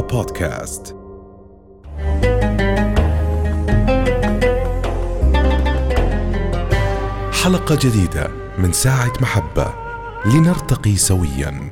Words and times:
بودكاست 0.00 0.96
حلقة 7.42 7.78
جديدة 7.80 8.28
من 8.58 8.72
ساعة 8.72 9.12
محبة. 9.20 9.72
لنرتقي 10.26 10.96
سويا. 10.96 11.70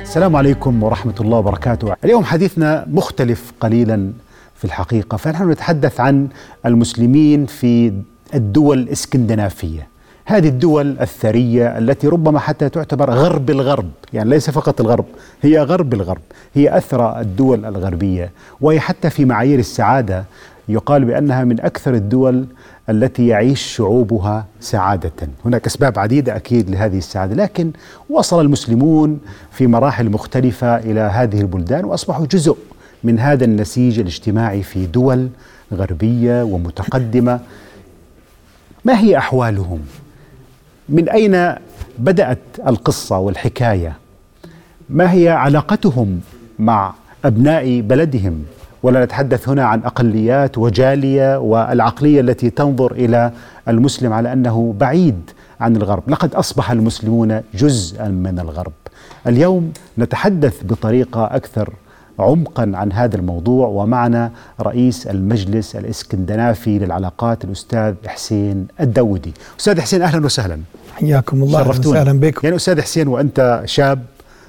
السلام 0.00 0.36
عليكم 0.36 0.82
ورحمة 0.82 1.14
الله 1.20 1.38
وبركاته. 1.38 1.94
اليوم 2.04 2.24
حديثنا 2.24 2.86
مختلف 2.90 3.52
قليلا 3.60 4.12
في 4.54 4.64
الحقيقة 4.64 5.16
فنحن 5.16 5.50
نتحدث 5.50 6.00
عن 6.00 6.28
المسلمين 6.66 7.46
في 7.46 7.92
الدول 8.34 8.78
الإسكندنافية. 8.78 9.93
هذه 10.26 10.48
الدول 10.48 10.96
الثرية 11.00 11.78
التي 11.78 12.08
ربما 12.08 12.38
حتى 12.38 12.68
تعتبر 12.68 13.10
غرب 13.10 13.50
الغرب 13.50 13.90
يعني 14.12 14.30
ليس 14.30 14.50
فقط 14.50 14.80
الغرب 14.80 15.04
هي 15.42 15.58
غرب 15.58 15.94
الغرب 15.94 16.22
هي 16.54 16.76
أثرى 16.76 17.20
الدول 17.20 17.64
الغربية 17.64 18.30
وهي 18.60 18.80
حتى 18.80 19.10
في 19.10 19.24
معايير 19.24 19.58
السعادة 19.58 20.24
يقال 20.68 21.04
بأنها 21.04 21.44
من 21.44 21.60
أكثر 21.60 21.94
الدول 21.94 22.46
التي 22.88 23.26
يعيش 23.26 23.62
شعوبها 23.62 24.46
سعادة. 24.60 25.12
هناك 25.44 25.66
أسباب 25.66 25.98
عديدة 25.98 26.36
أكيد 26.36 26.70
لهذه 26.70 26.98
السعادة 26.98 27.34
لكن 27.34 27.70
وصل 28.10 28.40
المسلمون 28.40 29.18
في 29.50 29.66
مراحل 29.66 30.10
مختلفة 30.10 30.76
إلى 30.76 31.00
هذه 31.00 31.40
البلدان 31.40 31.84
وأصبحوا 31.84 32.26
جزء 32.26 32.56
من 33.04 33.18
هذا 33.18 33.44
النسيج 33.44 33.98
الاجتماعي 33.98 34.62
في 34.62 34.86
دول 34.86 35.28
غربية 35.72 36.42
ومتقدمة. 36.42 37.40
ما 38.84 38.98
هي 38.98 39.18
أحوالهم؟ 39.18 39.80
من 40.88 41.08
أين 41.08 41.54
بدأت 41.98 42.38
القصة 42.66 43.18
والحكاية؟ 43.18 43.96
ما 44.90 45.12
هي 45.12 45.28
علاقتهم 45.28 46.20
مع 46.58 46.94
أبناء 47.24 47.80
بلدهم؟ 47.80 48.44
ولا 48.82 49.04
نتحدث 49.04 49.48
هنا 49.48 49.64
عن 49.64 49.80
أقليات 49.84 50.58
وجالية 50.58 51.38
والعقلية 51.38 52.20
التي 52.20 52.50
تنظر 52.50 52.92
إلى 52.92 53.32
المسلم 53.68 54.12
على 54.12 54.32
أنه 54.32 54.74
بعيد 54.80 55.30
عن 55.60 55.76
الغرب. 55.76 56.02
لقد 56.10 56.34
أصبح 56.34 56.70
المسلمون 56.70 57.40
جزءا 57.54 58.08
من 58.08 58.38
الغرب. 58.38 58.72
اليوم 59.26 59.72
نتحدث 59.98 60.64
بطريقة 60.64 61.24
أكثر 61.24 61.72
عمقا 62.18 62.72
عن 62.74 62.92
هذا 62.92 63.16
الموضوع. 63.16 63.68
ومعنا 63.68 64.30
رئيس 64.60 65.06
المجلس 65.06 65.76
الإسكندنافي 65.76 66.78
للعلاقات 66.78 67.44
الأستاذ 67.44 67.94
حسين 68.06 68.66
الدودي 68.80 69.32
أستاذ 69.60 69.80
حسين 69.80 70.02
أهلا 70.02 70.24
وسهلا. 70.26 70.58
حياكم 70.94 71.42
الله. 71.42 71.64
شرفتونا. 71.64 72.00
أهلا 72.00 72.20
بكم. 72.20 72.40
يعني 72.44 72.56
أستاذ 72.56 72.80
حسين 72.80 73.08
وأنت 73.08 73.62
شاب 73.64 74.02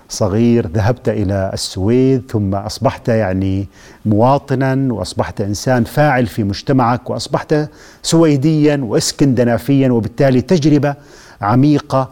صغير 0.09 0.67
ذهبت 0.67 1.09
إلى 1.09 1.49
السويد 1.53 2.21
ثم 2.31 2.55
أصبحت 2.55 3.07
يعني 3.09 3.67
مواطنا 4.05 4.93
وأصبحت 4.93 5.41
إنسان 5.41 5.83
فاعل 5.83 6.25
في 6.25 6.43
مجتمعك 6.43 7.09
وأصبحت 7.09 7.69
سويديا 8.03 8.77
واسكندنافيا 8.83 9.89
وبالتالي 9.89 10.41
تجربة 10.41 10.95
عميقة. 11.41 12.09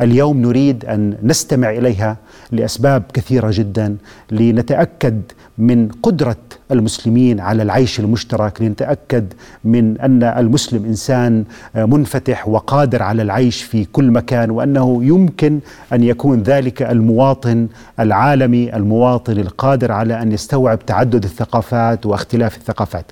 اليوم 0.00 0.42
نريد 0.42 0.84
أن 0.84 1.16
نستمع 1.22 1.70
إليها 1.70 2.16
لأسباب 2.52 3.02
كثيرة 3.14 3.50
جدا 3.52 3.96
لنتأكد 4.30 5.22
من 5.58 5.88
قدرة 6.02 6.36
المسلمين 6.72 7.40
على 7.40 7.62
العيش 7.62 8.00
المشترك 8.00 8.62
لنتأكد 8.62 9.32
من 9.64 10.00
أن 10.00 10.22
المسلم 10.22 10.84
إنسان 10.84 11.44
منفتح 11.74 12.48
وقادر 12.48 13.02
على 13.02 13.22
العيش 13.22 13.62
في 13.62 13.84
كل 13.84 14.10
مكان 14.10 14.50
وأنه 14.50 15.04
يمكن 15.04 15.60
أن 15.92 16.02
يكون 16.04 16.42
ذلك 16.42 16.82
المواطن 16.82 17.68
العالمي 18.00 18.76
المواطن 18.76 19.32
القادر 19.38 19.92
على 19.92 20.22
أن 20.22 20.32
يستوعب 20.32 20.86
تعدد 20.86 21.24
الثقافات 21.24 22.06
واختلاف 22.06 22.56
الثقافات. 22.56 23.04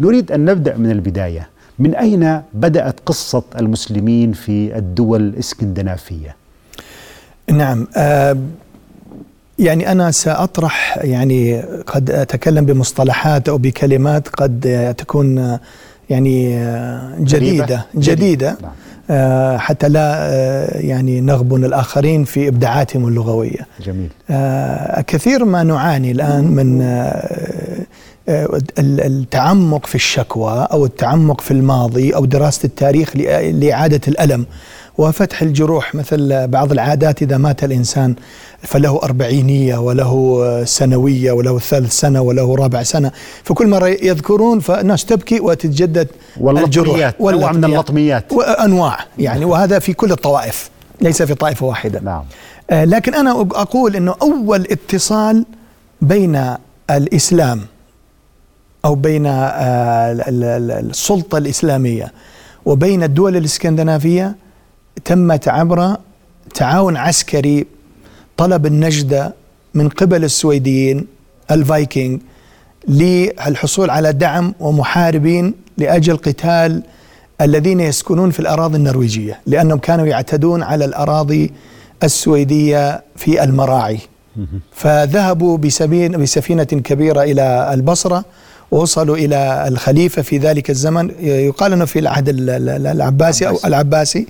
نريد 0.00 0.32
أن 0.32 0.44
نبدأ 0.44 0.76
من 0.76 0.90
البداية 0.90 1.48
من 1.78 1.94
أين 1.94 2.40
بدأت 2.54 3.00
قصة 3.06 3.42
المسلمين 3.58 4.32
في 4.32 4.78
الدول 4.78 5.20
الإسكندنافية؟ 5.20 6.36
نعم 7.50 7.86
آه 7.96 8.36
يعني 9.58 9.92
أنا 9.92 10.10
سأطرح 10.10 10.98
يعني 11.02 11.60
قد 11.86 12.10
أتكلم 12.10 12.64
بمصطلحات 12.64 13.48
أو 13.48 13.58
بكلمات 13.58 14.28
قد 14.28 14.94
تكون 14.98 15.58
يعني 16.10 16.66
جديدة 17.20 17.86
جديدة. 17.96 18.56
نعم. 18.62 18.70
آه 19.10 19.56
حتى 19.56 19.88
لا 19.88 20.16
آه 20.16 20.78
يعني 20.78 21.20
نغبن 21.20 21.64
الآخرين 21.64 22.24
في 22.24 22.48
إبداعاتهم 22.48 23.08
اللغوية. 23.08 23.66
جميل. 23.86 24.08
آه 24.30 25.00
كثير 25.00 25.44
ما 25.44 25.62
نعاني 25.62 26.10
الآن 26.10 26.44
من 26.44 26.82
التعمق 28.78 29.86
في 29.86 29.94
الشكوى 29.94 30.68
أو 30.72 30.84
التعمق 30.84 31.40
في 31.40 31.50
الماضي 31.50 32.14
أو 32.14 32.24
دراسة 32.24 32.66
التاريخ 32.66 33.16
لإعادة 33.16 34.00
الألم. 34.08 34.46
وفتح 34.98 35.42
الجروح 35.42 35.94
مثل 35.94 36.48
بعض 36.48 36.72
العادات 36.72 37.22
إذا 37.22 37.36
مات 37.36 37.64
الإنسان 37.64 38.14
فله 38.62 39.00
أربعينية 39.02 39.76
وله 39.76 40.62
سنوية 40.64 41.32
وله 41.32 41.58
ثالث 41.58 41.92
سنة 41.92 42.20
وله 42.20 42.56
رابع 42.56 42.82
سنة. 42.82 43.12
فكل 43.44 43.66
مرة 43.66 43.88
يذكرون 43.88 44.60
فالناس 44.60 45.04
تبكي 45.04 45.40
وتتجدد 45.40 46.08
الجروح. 46.40 47.12
نوع 47.20 47.52
من 47.52 47.64
اللطميات. 47.64 48.32
وأنواع 48.32 48.98
يعني 49.18 49.44
وهذا 49.44 49.78
في 49.78 49.92
كل 49.92 50.12
الطوائف 50.12 50.70
ليس 51.00 51.22
في 51.22 51.34
طائفة 51.34 51.66
واحدة. 51.66 52.00
نعم. 52.00 52.22
آه 52.70 52.84
لكن 52.84 53.14
أنا 53.14 53.30
أقول 53.40 53.96
أنه 53.96 54.14
أول 54.22 54.66
اتصال 54.70 55.44
بين 56.02 56.54
الإسلام 56.90 57.60
أو 58.84 58.94
بين 58.94 59.26
السلطة 59.26 61.38
الإسلامية 61.38 62.12
وبين 62.66 63.02
الدول 63.02 63.36
الإسكندنافية 63.36 64.36
تمت 65.04 65.48
عبر 65.48 65.96
تعاون 66.54 66.96
عسكري 66.96 67.66
طلب 68.36 68.66
النجدة 68.66 69.34
من 69.74 69.88
قبل 69.88 70.24
السويديين 70.24 71.06
الفايكنج 71.50 72.20
للحصول 72.88 73.90
على 73.90 74.12
دعم 74.12 74.54
ومحاربين 74.60 75.54
لأجل 75.78 76.16
قتال 76.16 76.82
الذين 77.40 77.80
يسكنون 77.80 78.30
في 78.30 78.40
الأراضي 78.40 78.76
النرويجية 78.76 79.40
لأنهم 79.46 79.78
كانوا 79.78 80.06
يعتدون 80.06 80.62
على 80.62 80.84
الأراضي 80.84 81.52
السويدية 82.02 83.02
في 83.16 83.44
المراعي. 83.44 83.98
فذهبوا 84.72 85.58
بسفينة 86.16 86.64
كبيرة 86.64 87.22
إلى 87.22 87.70
البصرة 87.74 88.24
ووصلوا 88.70 89.16
إلى 89.16 89.64
الخليفة 89.68 90.22
في 90.22 90.38
ذلك 90.38 90.70
الزمن. 90.70 91.10
يقال 91.20 91.72
إنه 91.72 91.84
في 91.84 91.98
العهد 91.98 92.28
العباسي 92.28 93.48
أو 93.48 93.58
العباسي. 93.64 94.26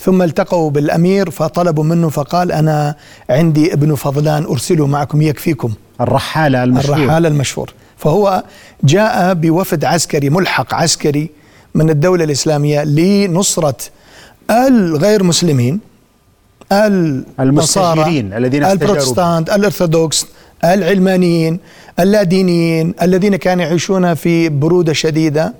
ثم 0.00 0.22
التقوا 0.22 0.70
بالأمير 0.70 1.30
فطلبوا 1.30 1.84
منه 1.84 2.08
فقال 2.08 2.52
أنا 2.52 2.94
عندي 3.30 3.72
ابن 3.72 3.94
فضلان 3.94 4.44
ارسله 4.44 4.86
معكم 4.86 5.22
يكفيكم. 5.22 5.72
الرحالة 6.00 6.64
المشهور. 6.64 6.96
الرحالة 6.96 7.28
المشهور. 7.28 7.72
فهو 7.96 8.42
جاء 8.84 9.34
بوفد 9.34 9.84
عسكري 9.84 10.30
ملحق 10.30 10.74
عسكري 10.74 11.30
من 11.74 11.90
الدولة 11.90 12.24
الإسلامية 12.24 12.84
لنصرة 12.84 13.76
الغير 14.50 15.22
مسلمين 15.22 15.80
المستجيرين 17.40 18.32
الذين 18.32 18.64
البروتستانت 18.64 19.50
الأرثوذكس 19.50 20.26
العلمانيين 20.64 21.58
اللادينيين 22.00 22.94
الذين 23.02 23.36
كانوا 23.36 23.64
يعيشون 23.64 24.14
في 24.14 24.48
برودة 24.48 24.92
شديدة 24.92 25.54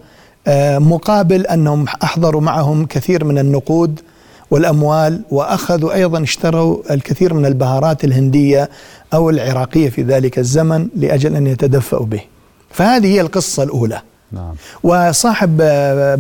مقابل 0.79 1.47
أنهم 1.47 1.87
أحضروا 2.03 2.41
معهم 2.41 2.87
كثير 2.87 3.25
من 3.25 3.39
النقود 3.39 4.01
والأموال 4.51 5.23
وأخذوا 5.31 5.95
أيضا 5.95 6.23
اشتروا 6.23 6.95
الكثير 6.95 7.35
من 7.35 7.47
البهارات 7.47 8.05
الهندية 8.05 8.71
أو 9.15 9.31
العراقية 9.31 9.89
في 9.89 10.03
ذلك 10.03 10.39
الزمن 10.39 10.89
لأجل 10.97 11.37
أن 11.37 11.47
يتدفأوا 11.47 12.07
به. 12.07 12.21
فهذه 12.71 13.07
هي 13.07 13.21
القصة 13.21 13.63
الأولى. 13.63 14.03
نعم. 14.33 14.55
وصاحب 14.83 15.63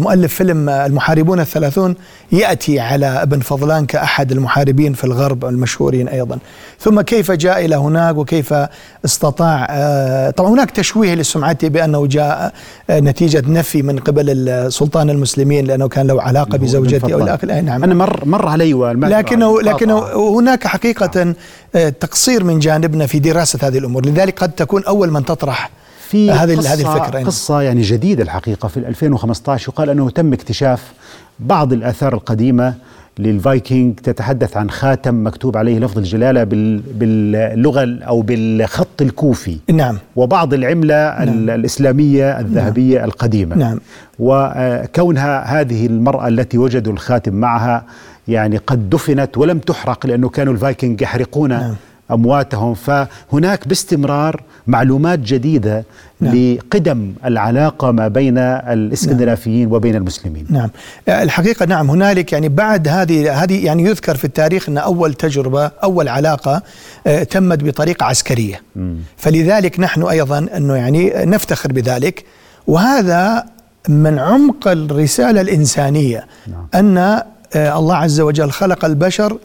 مؤلف 0.00 0.34
فيلم 0.34 0.68
المحاربون 0.68 1.40
الثلاثون 1.40 1.94
يأتي 2.32 2.80
على 2.80 3.06
ابن 3.06 3.40
فضلان 3.40 3.86
كأحد 3.86 4.32
المحاربين 4.32 4.92
في 4.92 5.04
الغرب 5.04 5.44
المشهورين 5.44 6.08
أيضا. 6.08 6.38
ثم 6.80 7.00
كيف 7.00 7.30
جاء 7.30 7.64
إلى 7.64 7.76
هناك 7.76 8.16
وكيف 8.16 8.54
استطاع 9.04 9.66
طبعا 10.36 10.50
هناك 10.50 10.70
تشويه 10.70 11.14
لسمعته 11.14 11.68
بأنه 11.68 12.06
جاء 12.06 12.52
نتيجة 12.90 13.42
نفي 13.46 13.82
من 13.82 13.98
قبل 13.98 14.66
سلطان 14.72 15.10
المسلمين 15.10 15.64
لأنه 15.64 15.88
كان 15.88 16.06
له 16.06 16.22
علاقة 16.22 16.58
بزوجته 16.58 17.14
أو 17.14 17.22
الآخر 17.22 17.46
نعم. 17.46 17.84
أنا 17.84 17.94
مر 17.94 18.24
مر 18.24 18.48
علي 18.48 18.72
لكنه 18.94 19.60
لكنه 19.60 19.98
هناك 20.38 20.66
حقيقة 20.66 21.34
تقصير 22.00 22.44
من 22.44 22.58
جانبنا 22.58 23.06
في 23.06 23.18
دراسة 23.18 23.58
هذه 23.68 23.78
الأمور. 23.78 24.06
لذلك 24.06 24.42
قد 24.42 24.52
تكون 24.52 24.84
أول 24.84 25.10
من 25.10 25.24
تطرح 25.24 25.70
في 26.10 26.30
هذه 26.30 26.42
هذه 26.72 26.96
الفكرة 26.96 27.24
قصة 27.24 27.62
يعني 27.62 27.80
جديدة 27.82 28.22
الحقيقة 28.22 28.68
في 28.68 28.76
2015 28.76 29.68
يقال 29.72 29.90
أنه 29.90 30.10
تم 30.10 30.32
اكتشاف 30.32 30.92
بعض 31.40 31.72
الآثار 31.72 32.14
القديمة 32.14 32.74
للفايكنج 33.18 33.94
تتحدث 33.94 34.56
عن 34.56 34.70
خاتم 34.70 35.26
مكتوب 35.26 35.56
عليه 35.56 35.78
لفظ 35.78 35.98
الجلالة 35.98 36.44
بال- 36.44 36.78
باللغة 36.94 37.98
أو 38.02 38.22
بالخط 38.22 39.02
الكوفي 39.02 39.56
نعم 39.72 39.98
وبعض 40.16 40.54
العملة 40.54 40.94
نعم. 41.24 41.28
الإسلامية 41.50 42.40
الذهبية 42.40 42.96
نعم. 42.98 43.04
القديمة 43.08 43.56
نعم. 43.56 43.80
وكونها 44.18 45.60
هذه 45.60 45.86
المرأة 45.86 46.28
التي 46.28 46.58
وجدوا 46.58 46.92
الخاتم 46.92 47.34
معها 47.34 47.84
يعني 48.28 48.56
قد 48.56 48.90
دفنت 48.90 49.38
ولم 49.38 49.58
تحرق 49.58 50.06
لأنه 50.06 50.28
كانوا 50.28 50.52
الفايكنج 50.52 51.00
يحرقون 51.02 51.50
نعم. 51.50 51.74
أمواتهم 52.10 52.74
فهناك 52.74 53.68
باستمرار 53.68 54.42
معلومات 54.66 55.18
جديدة 55.18 55.84
نعم. 56.20 56.34
لقدم 56.34 57.12
العلاقة 57.24 57.90
ما 57.90 58.08
بين 58.08 58.38
الإسكندنافيين 58.38 59.62
نعم. 59.62 59.72
وبين 59.72 59.94
المسلمين 59.94 60.46
نعم 60.50 60.70
الحقيقة 61.08 61.66
نعم 61.66 61.90
هنالك 61.90 62.32
يعني 62.32 62.48
بعد 62.48 62.88
هذه 62.88 63.42
هذه 63.42 63.64
يعني 63.64 63.84
يذكر 63.84 64.16
في 64.16 64.24
التاريخ 64.24 64.68
أن 64.68 64.78
أول 64.78 65.14
تجربة 65.14 65.70
أول 65.82 66.08
علاقة 66.08 66.62
آه، 67.06 67.22
تمت 67.22 67.64
بطريقة 67.64 68.06
عسكرية 68.06 68.60
م. 68.76 68.94
فلذلك 69.16 69.80
نحن 69.80 70.02
أيضا 70.02 70.38
أنه 70.38 70.74
يعني 70.74 71.12
نفتخر 71.16 71.72
بذلك 71.72 72.24
وهذا 72.66 73.44
من 73.88 74.18
عمق 74.18 74.68
الرسالة 74.68 75.40
الإنسانية 75.40 76.26
نعم. 76.46 76.66
أن 76.74 76.98
آه، 77.54 77.78
الله 77.78 77.96
عز 77.96 78.20
وجل 78.20 78.50
خلق 78.50 78.84
البشر 78.84 79.38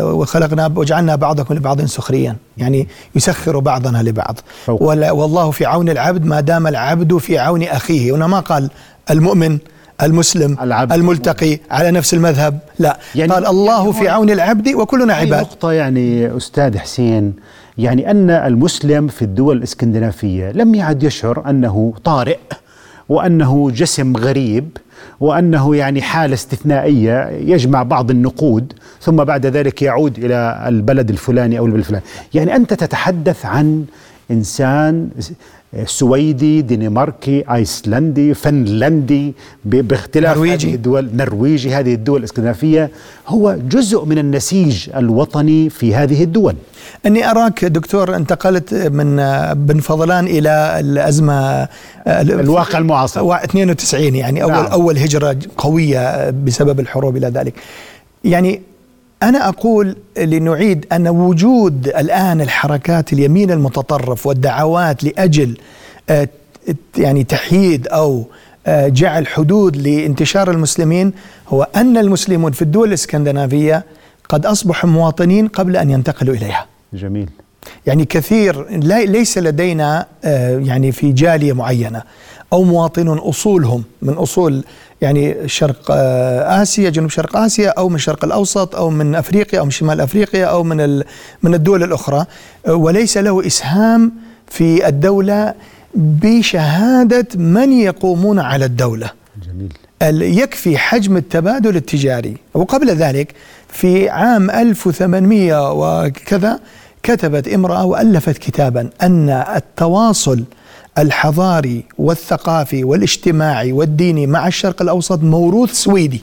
وخلقنا 0.00 0.72
وجعلنا 0.76 1.16
بعضكم 1.16 1.54
لبعض 1.54 1.84
سخريا. 1.84 2.36
يعني 2.58 2.88
يسخر 3.14 3.58
بعضنا 3.58 4.02
لبعض. 4.02 4.40
والله 4.68 5.50
في 5.50 5.66
عون 5.66 5.88
العبد 5.88 6.24
ما 6.24 6.40
دام 6.40 6.66
العبد 6.66 7.16
في 7.16 7.38
عون 7.38 7.62
أخيه. 7.62 8.16
هنا 8.16 8.26
ما 8.26 8.40
قال 8.40 8.70
المؤمن 9.10 9.58
المسلم 10.02 10.56
العبد. 10.60 10.92
الملتقي 10.92 11.58
على 11.70 11.90
نفس 11.90 12.14
المذهب. 12.14 12.58
لا. 12.78 12.98
يعني 13.14 13.32
قال 13.32 13.46
الله 13.46 13.80
يعني 13.80 13.92
في 13.92 14.08
عون 14.08 14.30
العبد 14.30 14.68
وكلنا 14.68 15.14
عباد. 15.14 15.40
نقطة 15.40 15.72
يعني 15.72 16.36
أستاذ 16.36 16.78
حسين 16.78 17.32
يعني 17.78 18.10
أن 18.10 18.30
المسلم 18.30 19.08
في 19.08 19.22
الدول 19.22 19.56
الإسكندنافية 19.56 20.50
لم 20.50 20.74
يعد 20.74 21.02
يشعر 21.02 21.50
أنه 21.50 21.92
طارئ. 22.04 22.38
وأنه 23.10 23.70
جسم 23.70 24.16
غريب 24.16 24.76
وأنه 25.20 25.76
يعني 25.76 26.02
حالة 26.02 26.34
استثنائية 26.34 27.28
يجمع 27.28 27.82
بعض 27.82 28.10
النقود 28.10 28.72
ثم 29.00 29.16
بعد 29.16 29.46
ذلك 29.46 29.82
يعود 29.82 30.18
إلى 30.18 30.64
البلد 30.66 31.10
الفلاني 31.10 31.58
أو 31.58 31.66
البلد 31.66 31.78
الفلاني، 31.78 32.04
يعني 32.34 32.56
أنت 32.56 32.74
تتحدث 32.74 33.46
عن 33.46 33.84
إنسان 34.30 35.08
سويدي 35.84 36.62
دنماركي 36.62 37.44
آيسلندي 37.54 38.34
فنلندي 38.34 39.34
باختلاف 39.64 40.36
نرويجي. 40.36 40.68
هذه 40.68 40.74
الدول 40.74 41.10
نرويجي 41.14 41.74
هذه 41.74 41.94
الدول 41.94 42.18
الإسكندنافية 42.18 42.90
هو 43.26 43.58
جزء 43.68 44.04
من 44.04 44.18
النسيج 44.18 44.90
الوطني 44.96 45.70
في 45.70 45.94
هذه 45.94 46.22
الدول 46.24 46.56
إني 47.06 47.30
أراك 47.30 47.64
دكتور 47.64 48.16
انتقلت 48.16 48.74
من 48.74 49.16
بن 49.66 49.80
فضلان 49.80 50.26
إلى 50.26 50.76
الأزمة 50.80 51.68
الواقع 52.06 52.78
المعاصر 52.78 53.34
92 53.34 54.14
يعني 54.14 54.42
اول 54.42 54.52
نعم. 54.52 54.64
أول 54.64 54.98
هجرة 54.98 55.36
قوية 55.56 56.30
بسبب 56.30 56.80
الحروب 56.80 57.16
إلى 57.16 57.26
ذلك 57.26 57.54
يعني 58.24 58.62
أنا 59.22 59.48
أقول 59.48 59.96
لنعيد 60.18 60.86
أن 60.92 61.08
وجود 61.08 61.88
الآن 61.88 62.40
الحركات 62.40 63.12
اليمين 63.12 63.50
المتطرف 63.50 64.26
والدعوات 64.26 65.04
لأجل 65.04 65.56
آه، 66.10 66.28
يعني 66.98 67.24
تحييد 67.24 67.88
أو 67.88 68.24
آه، 68.66 68.88
جعل 68.88 69.26
حدود 69.26 69.76
لانتشار 69.76 70.50
المسلمين 70.50 71.12
هو 71.48 71.68
أن 71.76 71.96
المسلمون 71.96 72.52
في 72.52 72.62
الدول 72.62 72.88
الإسكندنافية 72.88 73.84
قد 74.28 74.46
أصبحوا 74.46 74.90
مواطنين 74.90 75.48
قبل 75.48 75.76
أن 75.76 75.90
ينتقلوا 75.90 76.34
إليها. 76.34 76.66
جميل. 76.92 77.28
يعني 77.86 78.04
كثير 78.04 78.66
ليس 79.06 79.38
لدينا 79.38 80.06
آه، 80.24 80.58
يعني 80.58 80.92
في 80.92 81.12
جالية 81.12 81.52
معينة 81.52 82.02
أو 82.52 82.62
مواطنون 82.62 83.18
أصولهم 83.18 83.84
من 84.02 84.12
أصول 84.14 84.64
يعني 85.00 85.48
شرق 85.48 85.90
آه، 85.90 86.62
آسيا 86.62 86.90
جنوب 86.90 87.10
شرق 87.10 87.36
آسيا 87.36 87.68
أو 87.70 87.88
من 87.88 87.94
الشرق 87.94 88.24
الأوسط 88.24 88.76
أو 88.76 88.90
من 88.90 89.14
أفريقيا 89.14 89.60
أو 89.60 89.64
من 89.64 89.70
شمال 89.70 90.00
أفريقيا 90.00 90.46
أو 90.46 90.62
من 90.62 91.02
من 91.42 91.54
الدول 91.54 91.82
الأخرى. 91.82 92.26
آه، 92.66 92.74
وليس 92.74 93.16
له 93.16 93.46
إسهام 93.46 94.12
في 94.48 94.88
الدولة 94.88 95.54
بشهادة 95.94 97.26
من 97.34 97.72
يقومون 97.72 98.38
على 98.38 98.64
الدولة. 98.64 99.10
جميل. 99.46 99.72
يكفي 100.38 100.78
حجم 100.78 101.16
التبادل 101.16 101.76
التجاري. 101.76 102.36
وقبل 102.54 102.90
ذلك 102.90 103.34
في 103.68 104.08
عام 104.08 104.50
1800 104.50 105.72
وكذا 105.72 106.60
كتبت 107.02 107.48
امرأة 107.48 107.84
وألفت 107.84 108.38
كتابا 108.38 108.90
أن 109.02 109.30
التواصل 109.30 110.44
الحضاري 110.98 111.84
والثقافي 111.98 112.84
والاجتماعي 112.84 113.72
والديني 113.72 114.26
مع 114.26 114.46
الشرق 114.46 114.82
الأوسط 114.82 115.22
موروث 115.22 115.72
سويدي 115.72 116.22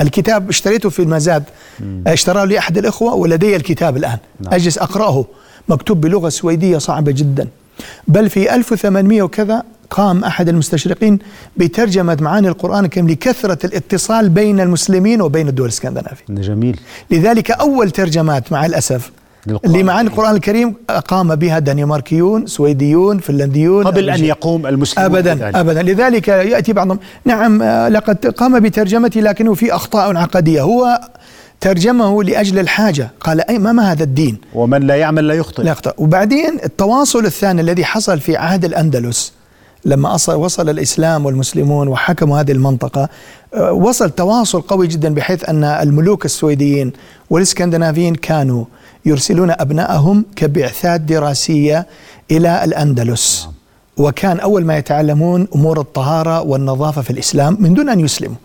الكتاب 0.00 0.48
اشتريته 0.48 0.90
في 0.90 1.02
المزاد 1.02 1.44
اشتراه 2.06 2.44
لي 2.44 2.58
احد 2.58 2.78
الإخوة 2.78 3.14
ولدي 3.14 3.56
الكتاب 3.56 3.96
الآن 3.96 4.18
نعم. 4.40 4.54
أجلس 4.54 4.78
أقرأه 4.78 5.24
مكتوب 5.68 6.00
بلغة 6.00 6.28
سويدية 6.28 6.78
صعبة 6.78 7.12
جدا 7.12 7.48
بل 8.08 8.30
في 8.30 8.54
1800 8.54 9.22
وكذا 9.22 9.62
قام 9.90 10.24
أحد 10.24 10.48
المستشرقين 10.48 11.18
بترجمة 11.56 12.18
معاني 12.20 12.48
القرآن 12.48 12.84
الكريم 12.84 13.08
لكثرة 13.08 13.66
الاتصال 13.66 14.28
بين 14.28 14.60
المسلمين 14.60 15.22
وبين 15.22 15.48
الدول 15.48 15.66
الإسكندنافية. 15.66 16.24
جميل. 16.28 16.80
لذلك 17.10 17.50
أول 17.50 17.90
ترجمات 17.90 18.52
مع 18.52 18.66
الأسف 18.66 19.10
اللي 19.64 19.82
معاني 19.82 20.08
القرآن 20.08 20.34
الكريم 20.34 20.74
قام 21.08 21.34
بها 21.34 21.58
دنماركيون 21.58 22.46
سويديون 22.46 23.18
فنلنديون 23.18 23.86
قبل 23.86 24.10
أن 24.10 24.24
يقوم 24.24 24.66
المسلمون 24.66 25.10
أبدا 25.10 25.34
بذلك. 25.34 25.54
أبدا. 25.54 25.82
لذلك 25.82 26.28
يأتي 26.28 26.72
بعضهم 26.72 26.98
نعم 27.24 27.62
لقد 27.88 28.26
قام 28.26 28.60
بترجمتي 28.60 29.20
لكنه 29.20 29.54
في 29.54 29.74
أخطاء 29.74 30.16
عقدية. 30.16 30.62
هو 30.62 31.00
ترجمه 31.60 32.22
لأجل 32.22 32.58
الحاجة. 32.58 33.10
قال 33.20 33.40
أي 33.50 33.58
ما, 33.58 33.72
ما 33.72 33.92
هذا 33.92 34.02
الدين؟ 34.02 34.38
ومن 34.54 34.86
لا 34.86 34.94
يعمل 34.94 35.28
لا 35.28 35.34
يخطئ. 35.34 35.62
لا 35.62 35.70
يخطئ. 35.70 35.92
وبعدين 35.98 36.58
التواصل 36.64 37.24
الثاني 37.24 37.60
الذي 37.60 37.84
حصل 37.84 38.20
في 38.20 38.36
عهد 38.36 38.64
الأندلس 38.64 39.32
لما 39.84 40.12
وصل 40.28 40.68
الإسلام 40.68 41.26
والمسلمون 41.26 41.88
وحكموا 41.88 42.40
هذه 42.40 42.52
المنطقة 42.52 43.08
وصل 43.70 44.10
تواصل 44.10 44.60
قوي 44.60 44.86
جدا 44.86 45.14
بحيث 45.14 45.48
أن 45.48 45.64
الملوك 45.64 46.24
السويديين 46.24 46.92
والإسكندنافيين 47.30 48.14
كانوا 48.14 48.64
يرسلون 49.04 49.50
أبنائهم 49.50 50.24
كبعثات 50.36 51.00
دراسية 51.00 51.86
إلى 52.30 52.64
الأندلس. 52.64 53.48
وكان 53.96 54.40
أول 54.40 54.64
ما 54.64 54.76
يتعلمون 54.76 55.48
أمور 55.54 55.80
الطهارة 55.80 56.40
والنظافة 56.40 57.02
في 57.02 57.10
الإسلام 57.10 57.56
من 57.60 57.74
دون 57.74 57.88
أن 57.88 58.00
يسلموا. 58.00 58.36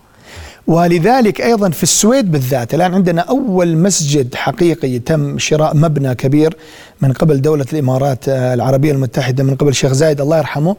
ولذلك 0.68 1.42
أيضا 1.42 1.70
في 1.70 1.84
السويد 1.84 2.32
بالذات 2.32 2.74
الآن 2.74 2.94
عندنا 2.94 3.22
أول 3.22 3.78
مسجد 3.78 4.36
حقيقي 4.36 5.00
تم 5.00 5.38
شراء 5.40 5.76
مبنى 5.76 6.16
كبير 6.16 6.58
من 7.02 7.14
قبل 7.14 7.42
دولة 7.42 7.66
الإمارات 7.74 8.30
العربية 8.30 8.92
المتحدة 8.92 9.44
من 9.44 9.56
قبل 9.56 9.70
الشيخ 9.70 9.92
زايد 9.94 10.22
الله 10.22 10.38
يرحمه 10.38 10.76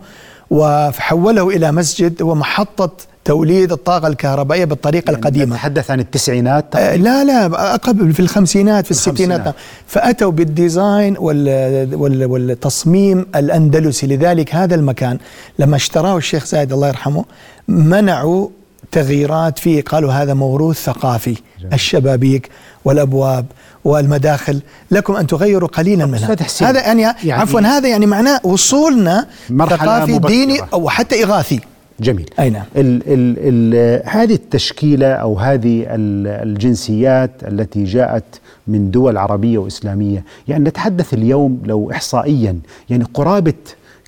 وحوله 0.51 1.49
إلى 1.49 1.73
مسجد 1.73 2.23
هو 2.23 2.35
محطة 2.35 2.91
توليد 3.29 3.73
الطاقة 3.73 4.09
الكهربائية 4.09 4.65
بالطريقة 4.65 5.05
يعني 5.07 5.19
القديمة. 5.19 5.55
نتحدث 5.55 5.91
عن 5.91 6.01
التسعينات 6.01 6.77
آه 6.77 6.97
لا 6.97 7.25
لا 7.25 7.77
قبل 7.77 8.13
في 8.13 8.21
الخمسينات 8.21 8.85
في 8.85 8.91
الستينات. 8.91 9.55
فأتوا 9.87 10.31
بال 10.31 10.52
design 10.52 11.17
وال 11.19 11.95
وال 11.95 12.25
والتصميم 12.25 13.27
الأندلسي. 13.37 14.07
لذلك 14.07 14.55
هذا 14.55 14.75
المكان 14.75 15.19
لما 15.59 15.77
اشتراه 15.77 16.17
الشيخ 16.17 16.45
زايد 16.45 16.73
الله 16.73 16.89
يرحمه 16.89 17.25
منعوا 17.69 18.49
تغييرات 18.93 19.59
فيه. 19.59 19.83
قالوا 19.83 20.13
هذا 20.13 20.35
موروث 20.35 20.85
ثقافي. 20.85 21.37
جميل. 21.61 21.75
الشبابيك 21.75 22.49
والأبواب 22.85 23.47
والمداخل. 23.85 24.61
لكم 24.91 25.17
أن 25.17 25.27
تغيروا 25.27 25.69
قليلا 25.69 26.07
منها. 26.07 26.37
هذا 26.61 26.81
يعني, 26.87 27.03
يعني 27.03 27.33
عفوا 27.33 27.61
هذا 27.61 27.89
يعني 27.89 28.07
معناه 28.07 28.41
وصولنا 28.45 29.27
ثقافي 29.59 30.19
ديني 30.19 30.61
أو 30.73 30.89
حتى 30.89 31.25
إغاثي. 31.25 31.61
جميل. 32.01 32.31
أي 32.41 32.51
نعم. 32.51 32.65
ال 32.77 33.03
ال 33.07 33.37
ال 33.39 34.03
هذه 34.05 34.35
التشكيلة 34.35 35.07
أو 35.07 35.39
هذه 35.39 35.87
الجنسيات 35.89 37.31
التي 37.49 37.85
جاءت 37.85 38.25
من 38.67 38.91
دول 38.91 39.17
عربية 39.17 39.59
وإسلامية 39.59 40.25
يعني 40.49 40.65
نتحدث 40.65 41.15
اليوم 41.15 41.63
لو 41.65 41.91
إحصائيا 41.91 42.59
يعني 42.91 43.05
قرابة 43.15 43.55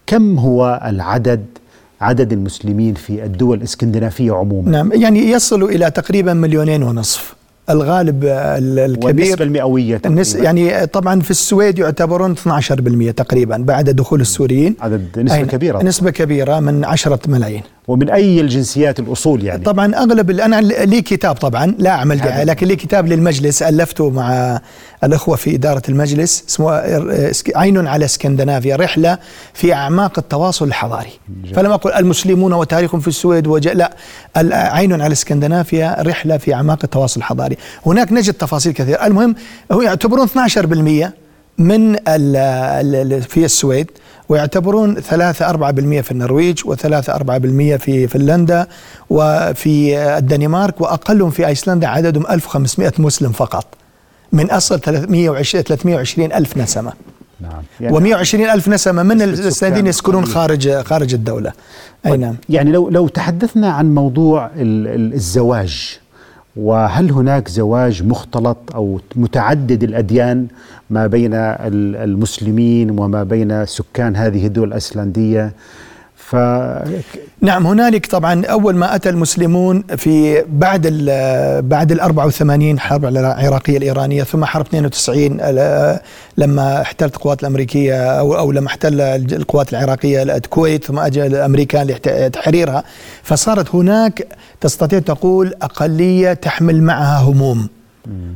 كم 0.06 0.38
هو 0.38 0.80
العدد 0.87 1.44
عدد 2.00 2.32
المسلمين 2.32 2.94
في 2.94 3.25
الدول 3.25 3.59
الإسكندنافية 3.59 4.32
عموما؟ 4.32 4.70
نعم 4.70 4.92
يعني 4.92 5.30
يصل 5.30 5.62
إلى 5.62 5.90
تقريبا 5.90 6.35
مليونين 6.35 6.82
ونصف 6.82 7.35
الغالب 7.70 8.25
الكبير. 8.25 9.06
والنسبة 9.06 9.44
المئوية 9.44 9.97
تقريبا. 9.97 10.09
النس 10.09 10.35
يعني 10.35 10.87
طبعا 10.87 11.20
في 11.20 11.30
السويد 11.30 11.78
يعتبرون 11.78 12.35
12% 12.37 13.11
تقريبا 13.16 13.56
بعد 13.56 13.90
دخول 13.90 14.20
السوريين. 14.20 14.76
عدد 14.80 15.18
نسبة 15.18 15.42
كبيرة. 15.42 15.82
نسبة 15.82 16.11
كبيرة 16.11 16.61
من 16.61 16.85
10 16.85 17.20
ملايين. 17.28 17.62
ومن 17.90 18.11
أي 18.11 18.40
الجنسيات 18.40 19.00
الأصول 19.00 19.44
يعني؟ 19.44 19.64
طبعا 19.64 19.94
أغلب 19.94 20.30
أنا 20.30 20.61
لي 20.61 21.02
كتاب 21.02 21.37
طبعا 21.37 21.75
لا 21.78 21.90
أعمل 21.90 22.18
دعايه. 22.18 22.44
لكن 22.44 22.66
لي 22.66 22.76
كتاب 22.76 23.06
للمجلس 23.06 23.62
ألفته 23.62 24.11
مع 24.11 24.61
الأخوة 25.04 25.37
في 25.37 25.54
إدارة 25.54 25.82
المجلس 25.88 26.44
اسمه 26.49 26.73
آه، 26.73 27.32
عين 27.56 27.87
على 27.87 28.04
اسكندنافيا 28.04 28.76
رحلة 28.76 29.18
في 29.54 29.75
أعماق 29.75 30.18
التواصل 30.18 30.64
الحضاري. 30.64 31.11
فلم 31.54 31.70
أقل 31.73 31.92
المسلمون 31.92 32.52
وتاريخهم 32.52 33.00
في 33.00 33.09
السويد 33.09 33.47
وج... 33.47 33.68
لا 33.68 33.97
عين 34.52 35.00
على 35.00 35.12
اسكندنافيا 35.12 35.97
رحلة 36.00 36.37
في 36.37 36.54
أعماق 36.54 36.78
التواصل 36.85 37.20
الحضاري. 37.20 37.56
هناك 37.87 38.12
نجد 38.12 38.35
تفاصيل 38.35 38.73
كثيرة. 38.73 39.06
المهم 39.06 39.35
هو 39.73 39.82
يعتبرون 39.82 40.28
12% 40.28 40.32
من 41.59 41.97
في 43.20 43.44
السويد. 43.44 43.90
ويعتبرون 44.31 44.95
3 45.01 45.47
4% 45.53 45.55
في 46.01 46.11
النرويج 46.11 46.61
و3 46.61 46.87
4% 46.87 47.77
في 47.77 48.07
فنلندا 48.09 48.67
وفي 49.11 49.99
الدنمارك 50.19 50.81
وأقلهم 50.81 51.31
في 51.31 51.47
أيسلندا 51.47 51.87
عددهم 51.87 52.27
1500 52.31 52.93
مسلم 52.99 53.33
فقط. 53.33 53.67
من 54.33 54.51
أصل 54.51 54.81
320 54.81 55.63
320 55.65 56.33
ألف 56.33 56.57
نسمة. 56.57 56.93
نعم 57.41 57.63
و120 57.93 58.35
ألف 58.35 58.69
نسمة 58.69 59.03
من 59.03 59.23
الذين 59.23 59.87
يسكنون. 59.87 60.25
خارج 60.27 60.71
خارج 60.83 61.15
الدولة. 61.15 61.53
أي 62.07 62.17
نعم. 62.17 62.37
يعني 62.49 62.71
لو 62.73 62.89
لو 62.91 63.09
تحدثنا 63.09 63.71
عن 63.73 63.95
موضوع 63.95 64.47
ال- 64.47 64.87
ال- 64.87 65.15
الزواج 65.15 65.99
وهل 66.57 67.11
هناك 67.11 67.49
زواج 67.49 68.02
مختلط 68.02 68.57
أو 68.75 69.00
متعدد 69.16 69.83
الأديان 69.83 70.47
ما 70.90 71.07
بين 71.07 71.35
ال- 71.35 71.97
المسلمين 71.97 72.90
وما 73.00 73.23
بين 73.25 73.66
سكان 73.66 74.16
هذه 74.16 74.47
الدول 74.47 74.69
الايسلنديه 74.69 75.52
ف 76.31 76.37
نعم 77.43 77.67
هنالك 77.67 78.07
طبعا 78.07 78.45
أول 78.47 78.77
ما 78.77 78.95
أتى 78.95 79.09
المسلمون 79.09 79.85
في 79.97 80.45
بعد 80.49 80.83
ال 80.87 81.63
بعد 81.63 81.93
ال 81.93 82.01
84 82.01 82.81
حرب 82.81 83.05
العراقية 83.05 83.77
الإيرانية 83.77 84.23
ثم 84.23 84.45
حرب 84.45 84.67
92 84.67 85.39
ال- 85.41 85.99
لما 86.39 86.81
احتلت 86.83 87.15
القوات 87.17 87.41
الأمريكية 87.41 87.95
أو 88.21 88.39
أو 88.39 88.53
لما 88.53 88.67
احتل 88.67 89.01
القوات 89.01 89.73
العراقية 89.73 90.23
الكويت 90.23 90.85
ثم 90.85 90.99
اجى 90.99 91.27
الامريكان 91.27 91.87
لتحريرها 91.87 92.85
فصارت 93.23 93.75
هناك 93.75 94.27
تستطيع 94.61 94.99
تقول 94.99 95.55
أقلية 95.63 96.33
تحمل 96.33 96.83
معها 96.83 97.21
هموم. 97.23 97.69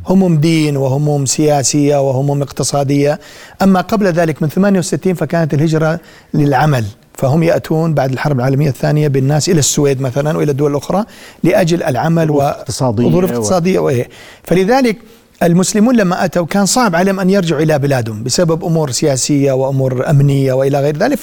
هموم 0.09 0.37
دين 0.37 0.77
وهموم 0.77 1.27
سياسية 1.27 1.97
وهموم 2.09 2.43
اقتصادية. 2.43 3.21
أما 3.63 3.81
قبل 3.81 4.07
ذلك 4.07 4.43
من 4.43 4.49
68 4.49 5.15
فكانت 5.15 5.55
الهجرة 5.55 6.01
للعمل. 6.35 6.85
فهم 7.18 7.42
يأتون 7.42 7.94
بعد 7.94 8.12
الحرب 8.12 8.38
العالمية 8.38 8.68
الثانية 8.68 9.09
بالناس 9.09 9.49
إلى 9.49 9.59
السويد 9.59 10.00
مثلا 10.00 10.38
وإلى 10.38 10.50
الدول 10.50 10.71
الأخرى 10.71 11.04
لأجل 11.42 11.83
العمل 11.83 12.26
ظروف 12.28 12.42
اقتصادية 12.42 13.06
وظروف 13.06 13.30
و- 13.30 13.35
اقتصادية 13.35 13.78
وايه 13.78 14.09
فلذلك 14.44 14.97
المسلمون 15.42 15.97
لما 15.97 16.25
أتوا 16.25 16.47
كان 16.47 16.66
صعب 16.66 16.97
عليهم 16.97 17.21
أن 17.21 17.30
يرجعوا 17.30 17.62
إلى 17.62 17.78
بلادهم 17.78 18.23
بسبب 18.23 18.64
أمور 18.64 18.90
سياسية 18.90 19.52
وأمور 19.52 20.11
أمنية 20.11 20.52
وإلى 20.52 20.80
غير 20.80 20.97
ذلك 20.97 21.18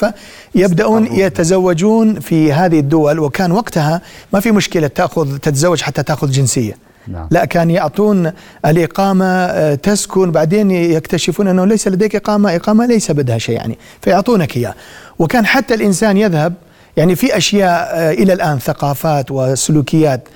استقروا. 1.02 1.26
يتزوجون 1.26 2.20
في 2.20 2.52
هذه 2.52 2.78
الدول 2.78 3.18
وكان 3.18 3.52
وقتها 3.52 4.00
ما 4.32 4.40
في 4.40 4.50
مشكلة 4.50 4.86
تأخذ 4.86 5.36
تتزوج 5.38 5.80
حتى 5.82 6.02
تأخذ 6.02 6.30
جنسية 6.30 6.76
نعم. 7.08 7.28
لا 7.30 7.44
كان 7.44 7.70
يعطون 7.70 8.32
الإقامة 8.66 9.26
آه، 9.26 9.74
تسكن 9.74 10.30
بعدين 10.30 10.70
يكتشفون 10.70 11.48
أنه 11.48 11.64
ليس 11.64 11.88
لديك 11.88 12.16
إقامة 12.16 12.56
إقامة 12.56 12.86
ليس 12.86 13.10
بدها 13.10 13.38
شيء 13.38 13.56
يعني 13.56 13.78
فيعطونك 14.00 14.56
إياه 14.56 14.74
وكان 15.18 15.46
حتى 15.46 15.74
الإنسان 15.74 16.16
يذهب 16.16 16.54
يعني 16.96 17.16
في 17.16 17.36
أشياء 17.36 17.90
آه، 17.92 18.12
إلى 18.12 18.32
الآن 18.32 18.58
ثقافات 18.58 19.30
وسلوكيات 19.30 20.28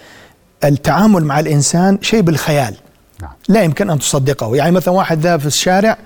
التعامل 0.65 1.25
مع 1.25 1.41
الإنسان 1.41 1.99
شيء 2.03 2.21
بالخيال 2.21 2.75
نعم. 3.23 3.31
لا 3.49 3.63
يمكن 3.63 3.91
أن 3.91 3.99
تصدقه 3.99 4.57
يعني 4.57 4.71
مثلا 4.71 4.95
واحد 4.95 5.21
ذهب 5.21 5.41
في 5.41 5.47
الشارع 5.47 5.99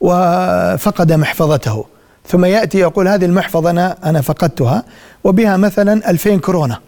وفقد 0.00 1.12
محفظته 1.12 1.84
ثم 2.26 2.44
يأتي 2.44 2.78
يقول 2.78 3.08
هذه 3.08 3.24
المحفظة 3.24 3.70
أنا, 3.70 3.96
أنا 4.04 4.20
فقدتها 4.20 4.84
وبها 5.24 5.56
مثلا 5.56 6.10
2000 6.10 6.36
كورونا 6.36 6.78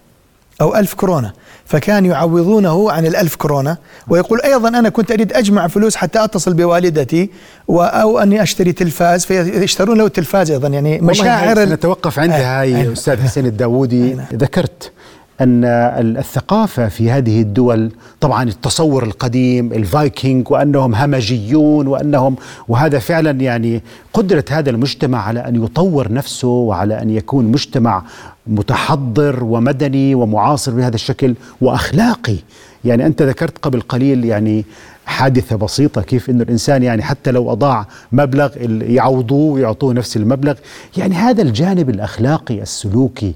أو 0.60 0.76
ألف 0.76 0.94
كورونا 0.94 1.32
فكان 1.66 2.04
يعوضونه 2.06 2.90
عن 2.92 3.06
الألف 3.06 3.34
كورونا. 3.36 3.76
ويقول 4.08 4.40
أيضا 4.40 4.68
أنا 4.68 4.88
كنت 4.88 5.10
أريد 5.12 5.32
أجمع 5.32 5.66
فلوس 5.66 5.96
حتى 5.96 6.24
أتصل 6.24 6.54
بوالدتي 6.54 7.30
أو 7.70 8.18
أني 8.18 8.42
أشتري 8.42 8.72
تلفاز. 8.72 9.24
فيشترون 9.26 9.98
له 9.98 10.06
التلفاز 10.06 10.50
أيضا 10.50 10.68
يعني 10.68 10.98
مشاعر 11.00 11.58
نتوقف 11.58 12.18
عندها 12.18 12.38
أي- 12.38 12.42
هاي 12.74 12.84
أي- 12.88 12.92
أستاذ 12.92 13.22
حسين 13.22 13.46
الداوودي. 13.46 14.14
نعم. 14.14 14.26
ذكرت 14.34 14.92
أن 15.40 15.64
ال- 15.64 16.18
الثقافة 16.18 16.88
في 16.88 17.10
هذه 17.10 17.40
الدول 17.42 17.90
طبعا 18.20 18.42
التصور 18.42 19.02
القديم 19.04 19.72
الفايكنج 19.72 20.50
وأنهم 20.50 20.94
همجيون 20.94 21.86
وانهم 21.86 22.36
وهذا 22.68 22.98
فعلا 22.98 23.30
يعني 23.30 23.82
قدرة 24.12 24.44
هذا 24.50 24.70
المجتمع 24.70 25.22
على 25.22 25.40
أن 25.40 25.64
يطور 25.64 26.12
نفسه 26.12 26.48
وعلى 26.48 27.02
أن 27.02 27.10
يكون 27.10 27.44
مجتمع 27.44 28.02
متحضر 28.48 29.44
ومدني 29.44 30.14
ومعاصر 30.14 30.72
بهذا 30.72 30.94
الشكل 30.94 31.34
وأخلاقي. 31.60 32.36
يعني 32.84 33.06
أنت 33.06 33.22
ذكرت 33.22 33.58
قبل 33.58 33.80
قليل 33.80 34.24
يعني 34.24 34.64
حادثة 35.06 35.56
بسيطة 35.56 36.02
كيف 36.02 36.30
إنه 36.30 36.42
الإنسان 36.42 36.82
يعني 36.82 37.02
حتى 37.02 37.30
لو 37.30 37.52
أضاع 37.52 37.86
مبلغ 38.12 38.50
يعوضوه 38.82 39.52
ويعطوه 39.54 39.94
نفس 39.94 40.16
المبلغ. 40.16 40.54
يعني 40.96 41.14
هذا 41.14 41.42
الجانب 41.42 41.90
الأخلاقي 41.90 42.62
السلوكي 42.62 43.34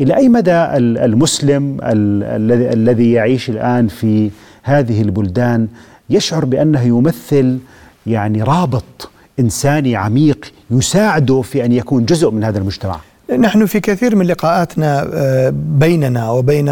إلى 0.00 0.16
أي 0.16 0.28
مدى 0.28 0.52
ال- 0.52 0.98
المسلم 0.98 1.76
ال- 1.82 2.22
الذي 2.24 2.72
الذي 2.72 3.12
يعيش 3.12 3.50
الآن 3.50 3.88
في 3.88 4.30
هذه 4.62 5.02
البلدان 5.02 5.68
يشعر 6.10 6.44
بأنه 6.44 6.80
يمثل 6.82 7.58
يعني 8.06 8.42
رابط 8.42 9.10
إنساني 9.40 9.96
عميق 9.96 10.52
يساعده 10.70 11.42
في 11.42 11.64
أن 11.64 11.72
يكون 11.72 12.04
جزء 12.04 12.30
من 12.30 12.44
هذا 12.44 12.58
المجتمع؟ 12.58 13.00
نحن 13.38 13.66
في 13.66 13.80
كثير 13.80 14.16
من 14.16 14.26
لقاءاتنا 14.26 15.10
آه، 15.14 15.52
بيننا 15.54 16.30
وبين 16.30 16.68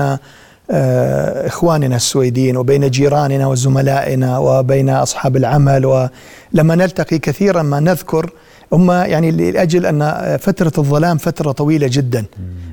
آه، 0.71 1.47
إخواننا 1.47 1.97
السويديين 1.97 2.57
وبين 2.57 2.91
جيراننا 2.91 3.47
وزملائنا 3.47 4.39
وبين 4.39 4.91
أصحاب 4.91 5.37
العمل 5.37 5.87
ولما 5.87 6.75
نلتقي 6.75 7.19
كثيرا 7.19 7.63
ما 7.63 7.81
نذكر 7.81 8.31
هم 8.73 8.91
يعني 8.91 9.31
لأجل 9.31 9.87
أن 9.87 10.37
فترة 10.41 10.73
الظلام 10.79 11.19
فترة 11.19 11.53
طويلة 11.53 11.89
جدا. 11.93 12.25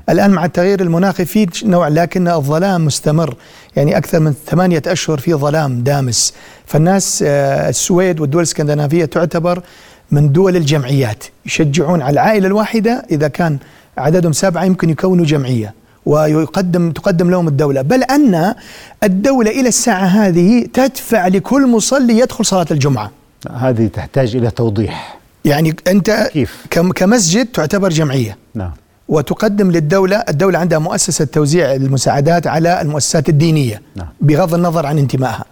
الآن 0.08 0.30
مع 0.30 0.44
التغيير 0.44 0.80
المناخي 0.80 1.24
في 1.24 1.46
نوع 1.64 1.88
لكن 1.88 2.28
الظلام 2.28 2.84
مستمر. 2.84 3.34
يعني 3.76 3.96
أكثر 3.96 4.20
من 4.20 4.34
ثمانية 4.46 4.82
أشهر 4.86 5.18
في 5.18 5.34
ظلام 5.34 5.82
دامس. 5.82 6.34
فالناس 6.66 7.24
آه، 7.26 7.68
السويد 7.68 8.20
والدول 8.20 8.42
الإسكندنافية 8.42 9.04
تعتبر 9.04 9.62
من 10.10 10.32
دول 10.32 10.56
الجمعيات 10.56 11.24
يشجعون 11.46 12.02
على 12.02 12.12
العائلة 12.12 12.46
الواحدة 12.46 13.04
إذا 13.10 13.28
كان 13.28 13.58
عددهم 13.98 14.32
سبعة 14.32 14.64
يمكن 14.64 14.90
يكونوا 14.90 15.24
جمعية 15.24 15.74
ويقدم 16.06 16.90
تقدم 16.90 17.30
لهم 17.30 17.48
الدولة. 17.48 17.82
بل 17.82 18.02
أن 18.02 18.54
الدولة 19.04 19.50
إلى 19.50 19.68
الساعة 19.68 20.04
هذه 20.06 20.66
تدفع 20.72 21.26
لكل 21.28 21.66
مصلي 21.66 22.18
يدخل 22.18 22.44
صلاة 22.46 22.66
الجمعة. 22.70 23.10
هذه 23.52 23.86
تحتاج 23.86 24.36
إلى 24.36 24.50
توضيح. 24.50 25.18
يعني 25.44 25.76
أنت 25.88 26.10
كيف؟ 26.32 26.66
كم- 26.70 26.92
كمسجد 26.92 27.46
تعتبر 27.46 27.88
جمعية. 27.88 28.36
نعم. 28.54 28.70
وتقدم 29.08 29.70
للدولة 29.70 30.16
الدولة 30.28 30.58
عندها 30.58 30.78
مؤسسة 30.78 31.24
توزيع 31.24 31.74
المساعدات 31.74 32.46
على 32.46 32.80
المؤسسات 32.80 33.28
الدينية 33.28 33.82
نعم. 33.96 34.06
بغض 34.20 34.54
النظر 34.54 34.86
عن 34.86 34.98
انتمائها. 34.98 35.44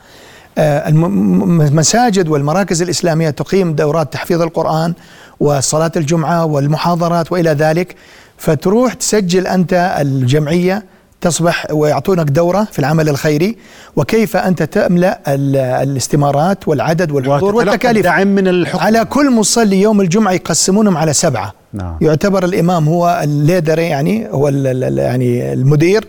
المساجد 0.59 2.29
والمراكز 2.29 2.83
الإسلامية 2.83 3.31
تقيم 3.31 3.75
دورات 3.75 4.13
تحفيظ 4.13 4.43
القرآن 4.43 4.95
وصلاة 5.41 5.93
الجمعة 5.97 6.45
والمحاضرات 6.45 7.33
وإلى 7.33 7.51
ذلك. 7.51 7.95
فتروح 8.39 8.93
تسجل 8.95 9.47
أنت 9.47 9.97
الجمعية 10.01 10.85
تصبح 11.21 11.67
ويعطونك 11.73 12.31
دورة 12.31 12.69
في 12.73 12.79
العمل 12.79 13.09
الخيري. 13.09 13.57
وكيف 13.97 14.37
أنت 14.37 14.63
تملأ 14.63 15.21
ال- 15.29 15.57
الاستمارات 15.57 16.69
والعدد 16.69 17.11
والحضور 17.11 17.55
والتكاليف. 17.55 18.07
الدعم 18.07 18.27
من 18.29 18.49
الحكومة. 18.49 18.85
على 18.85 19.05
كل 19.05 19.31
مصلي 19.31 19.81
يوم 19.81 20.01
الجمعة 20.01 20.33
يقسمونهم 20.33 20.97
على 20.97 21.13
سبعة. 21.13 21.53
نعم. 21.73 21.97
يعتبر 22.01 22.45
الإمام 22.45 22.89
هو 22.89 23.21
الليدر 23.25 23.79
يعني 23.79 24.29
هو 24.31 24.49
يعني 24.49 25.53
المدير 25.53 26.05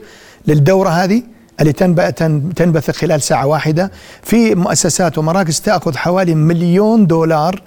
للدورة 0.47 0.89
هذه. 0.89 1.23
اللي 1.61 1.73
تنب- 1.73 2.09
تن- 2.15 2.53
تنبثق 2.55 2.95
خلال 2.95 3.21
ساعة 3.21 3.45
واحدة. 3.47 3.91
في 4.23 4.55
مؤسسات 4.55 5.17
ومراكز 5.17 5.61
تأخذ 5.61 5.97
حوالي 5.97 6.35
مليون 6.35 7.07
دولار 7.07 7.61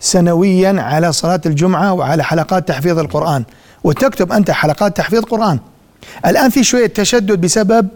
سنويا 0.00 0.80
على 0.82 1.12
صلاة 1.12 1.40
الجمعة 1.46 1.92
وعلى 1.92 2.24
حلقات 2.24 2.68
تحفيظ 2.68 2.98
القرآن. 2.98 3.44
وتكتب 3.84 4.32
أنت 4.32 4.50
حلقات 4.50 4.96
تحفيظ 4.96 5.22
قرآن. 5.24 5.58
الآن 6.26 6.50
في 6.50 6.64
شوية 6.64 6.86
تشدد 6.86 7.40
بسبب 7.40 7.88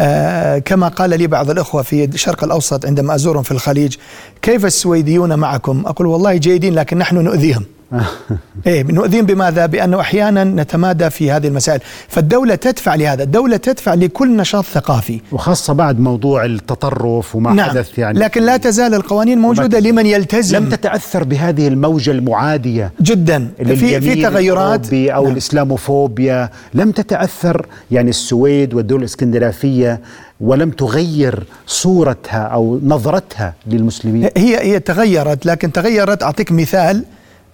آه 0.00 0.58
كما 0.58 0.88
قال 0.88 1.10
لي 1.10 1.26
بعض 1.26 1.50
الإخوة 1.50 1.82
في 1.82 2.04
الشرق 2.04 2.44
الأوسط 2.44 2.86
عندما 2.86 3.14
أزورهم 3.14 3.42
في 3.42 3.50
الخليج 3.50 3.96
كيف 4.42 4.64
السويديون 4.64 5.38
معكم؟ 5.38 5.82
أقول 5.86 6.06
والله 6.06 6.36
جيدين 6.36 6.74
لكن 6.74 6.98
نحن 6.98 7.16
نؤذيهم. 7.16 7.64
إيه 8.66 8.84
مؤذين 8.84 9.26
بماذا؟ 9.26 9.66
بانه 9.66 10.00
أحيانا 10.00 10.44
نتمادى 10.44 11.10
في 11.10 11.30
هذه 11.30 11.46
المسائل، 11.46 11.80
فالدولة 12.08 12.54
تدفع 12.54 12.94
لهذا، 12.94 13.22
الدولة 13.22 13.56
تدفع 13.56 13.94
لكل 13.94 14.36
نشاط 14.36 14.64
ثقافي. 14.64 15.20
وخاصة 15.32 15.72
بعد 15.72 16.00
موضوع 16.00 16.44
التطرف 16.44 17.36
وما 17.36 17.52
نعم. 17.52 17.70
حدث 17.70 17.98
يعني. 17.98 18.18
لكن 18.18 18.42
لا 18.42 18.56
تزال 18.56 18.94
القوانين 18.94 19.38
موجودة 19.38 19.80
لمن 19.80 20.06
يلتزم. 20.06 20.56
لم 20.56 20.68
تتأثر 20.68 21.24
بهذه 21.24 21.68
الموجة 21.68 22.10
المعادية 22.10 22.92
جدا. 23.00 23.50
في 23.58 24.00
في 24.00 24.22
تغيرات. 24.22 24.94
أو 24.94 25.22
نعم. 25.22 25.32
الإسلاموفوبيا. 25.32 26.50
لم 26.74 26.90
تتأثر 26.90 27.66
يعني 27.90 28.10
السويد 28.10 28.74
والدول 28.74 29.00
الإسكندنافية 29.00 30.00
ولم 30.40 30.70
تغير 30.70 31.42
صورتها 31.66 32.42
أو 32.42 32.80
نظرتها 32.84 33.54
للمسلمين. 33.66 34.28
هي 34.36 34.58
هي 34.60 34.80
تغيرت 34.80 35.46
لكن 35.46 35.72
تغيرت. 35.72 36.22
أعطيك 36.22 36.52
مثال. 36.52 37.04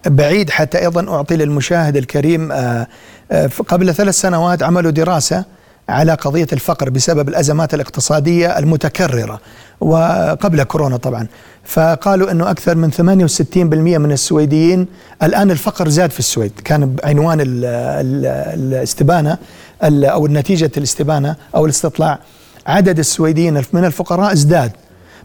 بعيد 0.06 0.50
حتى 0.50 0.78
أيضا 0.78 1.14
أعطي 1.16 1.36
للمشاهد 1.36 1.96
الكريم 1.96 2.52
آه، 2.52 2.86
آه، 3.32 3.50
قبل 3.68 3.94
ثلاث 3.94 4.14
سنوات 4.14 4.62
عملوا 4.62 4.90
دراسة 4.90 5.44
على 5.88 6.12
قضية 6.14 6.46
الفقر 6.52 6.90
بسبب 6.90 7.28
الأزمات 7.28 7.74
الاقتصادية 7.74 8.58
المتكررة 8.58 9.40
وقبل 9.80 10.62
كورونا 10.62 10.96
طبعا. 10.96 11.26
فقالوا 11.64 12.30
إنه 12.30 12.50
أكثر 12.50 12.74
من 12.74 12.90
68% 12.90 13.98
من 13.98 14.12
السويديين 14.12 14.86
الآن 15.22 15.50
الفقر 15.50 15.88
زاد 15.88 16.10
في 16.10 16.18
السويد. 16.18 16.52
كان 16.64 16.96
عنوان 17.04 17.40
ال- 17.40 17.64
ال- 17.64 18.26
الاستبانة 18.60 19.38
ال- 19.84 20.04
أو 20.04 20.26
نتيجة 20.26 20.70
الاستبانة 20.76 21.36
أو 21.54 21.64
الاستطلاع 21.64 22.18
عدد 22.66 22.98
السويديين 22.98 23.62
من 23.72 23.84
الفقراء 23.84 24.32
ازداد 24.32 24.72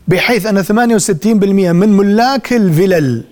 بحيث 0.08 0.46
أن 0.46 0.64
68% 0.64 1.72
من 1.72 1.90
ملاك 1.98 2.54
الفلل 2.54 3.24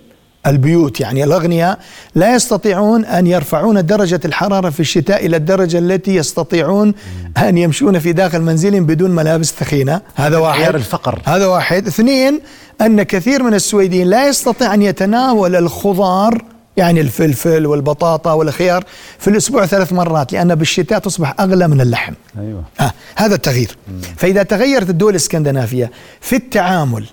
البيوت. 0.48 1.00
يعني 1.00 1.24
الأغنياء 1.24 1.80
لا 2.16 2.36
يستطيعون 2.36 3.06
أن 3.06 3.28
يرفعون 3.28 3.86
درجة 3.86 4.20
الحرارة 4.26 4.70
في 4.70 4.80
الشتاء 4.80 5.26
إلى 5.26 5.38
الدرجة 5.38 5.80
التي 5.80 6.16
يستطيعون 6.16 6.94
أن 7.38 7.58
يمشون 7.58 8.00
في 8.00 8.14
داخل 8.14 8.42
منزلهم 8.42 8.86
بدون 8.86 9.12
ملابس 9.12 9.52
ثخينة. 9.52 10.02
هذا 10.16 10.38
واحد. 10.38 10.76
الفقر. 10.76 11.22
هذا 11.26 11.46
واحد. 11.46 11.88
اثنين 11.88 12.42
أن 12.82 13.04
كثير 13.04 13.44
من 13.44 13.54
السويديين 13.54 14.08
لا 14.08 14.28
يستطيع 14.28 14.74
أن 14.74 14.82
يتناول 14.82 15.56
الخضار 15.56 16.42
يعني 16.78 17.02
الفلفل 17.02 17.66
والبطاطا 17.66 18.34
والخيار 18.34 18.84
في 19.20 19.30
الأسبوع 19.30 19.66
ثلاث 19.66 19.94
مرات 19.94 20.34
لأن 20.34 20.56
بالشتاء 20.56 21.00
تصبح 21.00 21.36
أغلى 21.40 21.68
من 21.68 21.82
اللحم. 21.82 22.14
أيوة. 22.40 22.64
آه 22.80 22.92
هذا 23.16 23.36
التغيير. 23.36 23.78
فإذا 24.18 24.44
تغيرت 24.44 24.90
الدول 24.90 25.12
الإسكندنافية 25.12 25.92
في 26.22 26.36
التعامل 26.36 27.06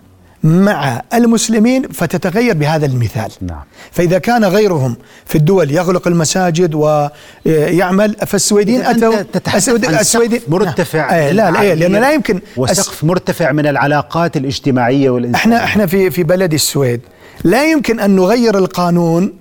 مع 0.47 1.03
المسلمين 1.15 1.83
فتتغير 1.89 2.55
بهذا 2.55 2.87
المثال. 2.87 3.31
نعم. 3.41 3.63
فإذا 3.93 4.19
كان 4.19 4.45
غيرهم 4.45 4.97
في 5.27 5.39
الدول 5.39 5.71
يغلق 5.71 6.09
المساجد 6.09 6.75
ويعمل 6.75 8.17
فالسويدين 8.27 8.81
أتوا 8.83 9.23
تتحدث 9.23 9.57
السويد- 9.69 9.85
عن 9.85 10.03
سقف 10.05 10.49
مرتفع 10.49 11.11
آه 11.17 11.31
لا 11.33 11.51
لا 11.51 11.61
إيه 11.61 11.75
لأن 11.75 11.93
لا 11.93 12.13
يمكن 12.13 12.41
وسقف 12.57 13.05
مرتفع 13.05 13.53
من 13.53 13.67
العلاقات 13.67 14.37
الاجتماعية 14.37 15.11
والإنسانية. 15.11 15.57
إحنا 15.57 15.65
إحنا 15.65 15.87
في 15.87 16.11
في 16.11 16.23
بلد 16.23 16.53
السويد. 16.55 17.01
لا 17.45 17.71
يمكن 17.71 18.01
أن 18.01 18.17
نغير 18.17 18.59
القانون 18.59 19.33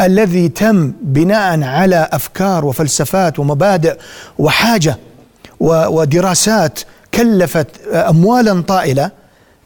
الذي 0.00 0.48
تم 0.48 0.92
بناء 1.02 1.62
على 1.62 2.08
أفكار 2.12 2.64
وفلسفات 2.64 3.38
ومبادئ 3.38 3.96
وحاجة 4.38 4.96
و- 5.60 5.86
ودراسات 6.00 6.80
كلفت 7.14 7.66
اموالا 7.86 8.60
طائلة. 8.62 9.04
آه، 9.04 9.12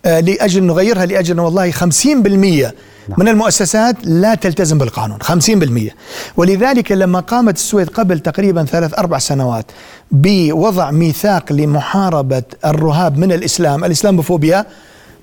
لأجل 0.04 0.62
نغيرها 0.62 1.06
لأجل 1.06 1.40
والله 1.40 1.70
50% 1.70 2.72
من 3.18 3.28
المؤسسات 3.28 3.96
لا 4.04 4.34
تلتزم 4.34 4.78
بالقانون 4.78 5.18
50% 5.22 5.92
ولذلك 6.36 6.92
لما 6.92 7.20
قامت 7.20 7.56
السويد 7.56 7.88
قبل 7.88 8.18
تقريبا 8.20 8.64
ثلاث 8.64 8.98
أربع 8.98 9.18
سنوات 9.18 9.66
بوضع 10.10 10.90
ميثاق 10.90 11.52
لمحاربة 11.52 12.42
الرهاب 12.64 13.18
من 13.18 13.32
الإسلام 13.32 13.84
الإسلاموفوبيا 13.84 14.66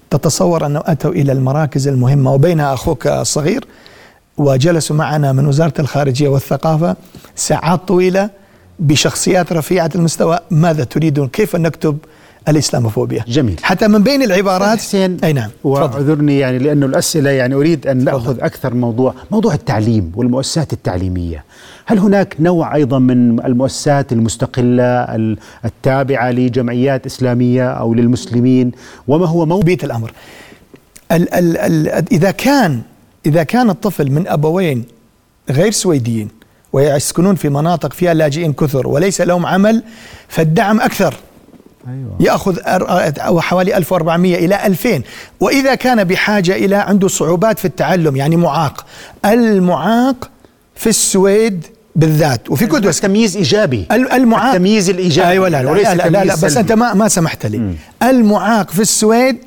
تتصور 0.09 0.65
أنه 0.65 0.81
أتوا 0.85 1.11
إلى 1.11 1.31
المراكز 1.31 1.87
المهمة. 1.87 2.33
وبينها 2.33 2.73
أخوك 2.73 3.07
الصغير 3.07 3.65
وجلسوا 4.37 4.95
معنا 4.95 5.31
من 5.31 5.45
وزارة 5.45 5.73
الخارجية 5.79 6.27
والثقافة 6.27 6.95
ساعات 7.35 7.87
طويلة 7.87 8.29
بشخصيات 8.79 9.53
رفيعة 9.53 9.89
المستوى. 9.95 10.39
ماذا 10.51 10.83
تريدون؟ 10.83 11.27
كيف 11.27 11.55
نكتب 11.55 11.97
الإسلاموفوبيا. 12.49 13.23
جميل. 13.27 13.55
حتى 13.63 13.87
من 13.87 14.03
بين 14.03 14.23
العبارات 14.23 14.77
حسين 14.77 15.17
أي 15.23 15.33
نعم. 15.33 15.49
واعذرني 15.63 16.39
يعني 16.39 16.57
لأنه 16.57 16.85
الأسئلة 16.85 17.29
يعني 17.29 17.55
أريد 17.55 17.87
أن 17.87 18.03
ناخذ 18.03 18.39
أكثر 18.41 18.73
موضوع 18.73 19.13
موضوع 19.31 19.53
التعليم 19.53 20.11
والمؤسسات 20.15 20.73
التعليمية. 20.73 21.43
هل 21.85 21.97
هناك 21.99 22.35
نوع 22.39 22.75
أيضا 22.75 22.99
من 22.99 23.45
المؤسسات 23.45 24.11
المستقلة 24.11 24.83
ال- 24.83 25.37
التابعة 25.65 26.31
لجمعيات 26.31 27.05
إسلامية 27.05 27.69
أو 27.69 27.93
للمسلمين؟ 27.93 28.71
وما 29.07 29.25
هو 29.25 29.45
موضوع 29.45 29.63
بيت 29.63 29.83
الأمر. 29.83 30.11
ال 31.11 31.33
ال 31.33 31.57
ال 31.57 31.87
إذا 32.11 32.31
كان 32.31 32.81
إذا 33.25 33.43
كان 33.43 33.69
الطفل 33.69 34.11
من 34.11 34.27
أبوين 34.27 34.83
غير 35.49 35.71
سويديين 35.71 36.27
ويسكنون 36.73 37.35
في 37.35 37.49
مناطق 37.49 37.93
فيها 37.93 38.13
لاجئين 38.13 38.53
كثر 38.53 38.87
وليس 38.87 39.21
لهم 39.21 39.45
عمل 39.45 39.83
فالدعم 40.27 40.81
أكثر. 40.81 41.15
يأخذ 42.19 42.55
أر- 42.57 43.19
أو 43.19 43.41
حوالي 43.41 43.77
1400 43.77 44.35
إلى 44.45 44.65
2000 44.65 45.01
وإذا 45.39 45.75
كان 45.75 46.03
بحاجة 46.03 46.55
إلى 46.55 46.75
عنده 46.75 47.07
صعوبات 47.07 47.59
في 47.59 47.65
التعلم 47.65 48.15
يعني 48.15 48.35
معاق. 48.35 48.85
المعاق 49.25 50.29
في 50.75 50.89
السويد 50.89 51.65
بالذات 51.95 52.49
وفي 52.49 52.65
كل 52.67 52.81
بس 52.81 52.99
تمييز 53.01 53.37
إيجابي. 53.37 53.85
ال- 53.91 54.11
المعاق. 54.11 54.53
التمييز 54.53 54.89
الإيجابي. 54.89 55.29
أيوه 55.29 55.49
لا 55.49 55.63
لا 55.63 55.69
لا, 55.73 55.95
لا, 55.95 56.09
لا, 56.09 56.23
لا 56.23 56.35
بس. 56.35 56.57
أنت 56.57 56.71
ما 56.71 56.93
ما 56.93 57.07
سمحت 57.07 57.45
لي. 57.45 57.73
المعاق 58.03 58.71
في 58.71 58.79
السويد 58.81 59.37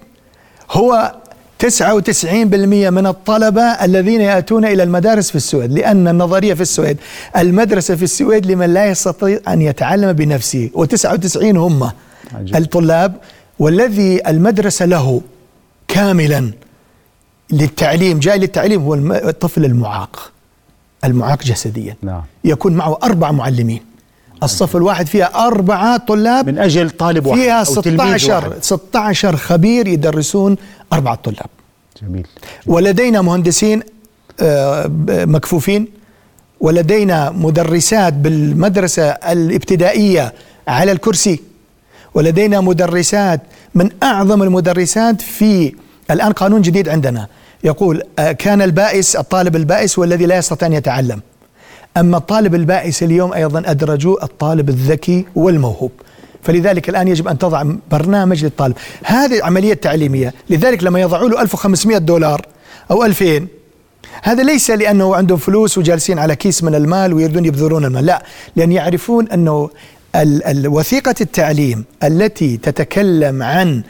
هو 0.71 1.13
99% 1.59 2.91
من 2.91 3.07
الطلبة 3.07 3.63
الذين 3.63 4.21
يأتون 4.21 4.65
إلى 4.65 4.83
المدارس 4.83 5.31
في 5.31 5.37
السويد 5.37 5.73
لأن 5.73 6.09
النظرية 6.09 6.55
في 6.55 6.61
السويد 6.61 6.97
المدرسة 7.37 7.97
في 7.97 8.03
السويد 8.03 8.47
لمن 8.47 8.75
لا 8.75 8.87
يستطيع 8.87 9.39
أن 9.49 9.63
يتعلم 9.63 10.13
بنفسه 10.13 10.71
و99 10.77 11.37
هم. 11.43 11.91
عجيب. 12.35 12.57
الطلاب 12.57 13.17
والذي 13.59 14.29
المدرسة 14.29 14.87
له 14.87 15.21
كاملا 15.89 16.53
للتعليم 17.51 18.19
جاي 18.19 18.39
للتعليم 18.39 18.83
هو 18.83 18.95
الطفل 18.95 19.65
المعاق 19.65 20.33
المعاق 21.05 21.43
جسديا 21.43 21.97
نعم. 22.03 22.23
يكون 22.45 22.73
معه 22.73 22.99
أربع 23.03 23.33
معلمين 23.33 23.81
الصف 24.43 24.77
الواحد 24.77 25.07
فيها 25.07 25.47
أربعة 25.47 25.97
طلاب 25.97 26.47
من 26.47 26.59
أجل 26.59 26.91
طالب 26.91 27.27
واحد 27.27 27.41
فيها 27.41 27.65
أو 27.65 27.81
تلميذ 27.81 28.17
16 28.17 28.35
واحد. 28.35 28.63
16 28.63 29.37
خبير 29.37 29.87
يدرسون 29.87 30.57
أربعة 30.93 31.15
طلاب 31.15 31.47
جميل 32.03 32.27
ولدينا 32.67 33.23
مهندسين 33.23 33.83
آه، 34.41 34.91
مكفوفين 35.09 35.89
ولدينا 36.61 37.31
مدرسات 37.31 38.13
بالمدرسة 38.13 39.03
الابتدائية 39.11 40.33
على 40.69 40.93
الكرسي 40.93 41.41
ولدينا 42.15 42.61
مدرسات 42.61 43.41
من 43.75 43.91
أعظم 44.03 44.43
المدرسات 44.43 45.21
في 45.21 45.75
الآن 46.11 46.33
قانون 46.33 46.63
جديد 46.63 46.89
عندنا. 46.89 47.27
يقول 47.65 48.03
آه، 48.19 48.33
كان 48.33 48.63
البائس 48.63 49.17
الطالب 49.17 49.57
البائس 49.57 49.99
هو 49.99 50.05
الذي 50.05 50.27
لا 50.27 50.37
يستطيع 50.37 50.69
أن 50.69 50.73
يتعلم. 50.73 51.21
أما 51.97 52.17
الطالب 52.17 52.55
البائس 52.55 53.03
اليوم 53.03 53.33
أيضا 53.33 53.63
أدرجوا 53.67 54.25
الطالب 54.25 54.69
الذكي 54.69 55.27
والموهوب. 55.35 55.93
فلذلك 56.43 56.89
الآن 56.89 57.09
يجب 57.09 57.29
أن 57.29 57.39
تضع 57.39 57.65
برنامج 57.91 58.45
للطالب. 58.45 58.77
هذه 59.05 59.45
عملية 59.45 59.75
تعليمية. 59.75 60.35
لذلك 60.51 60.85
لما 60.85 61.01
يضعوا 61.01 61.29
له 61.29 61.43
1500 61.43 61.99
دولار 61.99 62.47
أو 62.91 63.05
2000 63.05 63.47
هذا 64.23 64.43
ليس 64.43 64.71
لأنه 64.71 65.17
عندهم 65.17 65.39
فلوس 65.39 65.79
وجالسين 65.79 66.19
على 66.19 66.37
كيس 66.37 66.65
من 66.65 66.75
المال 66.75 67.15
ويريدون 67.15 67.45
يبذلون 67.45 67.85
المال. 67.85 68.07
لا 68.07 68.23
لأن 68.57 68.73
يعرفون 68.73 69.29
أنه 69.29 69.71
وثيقة 70.67 71.15
التعليم 71.21 71.85
التي 72.03 72.57
تتكلم 72.57 73.43
عن 73.43 73.83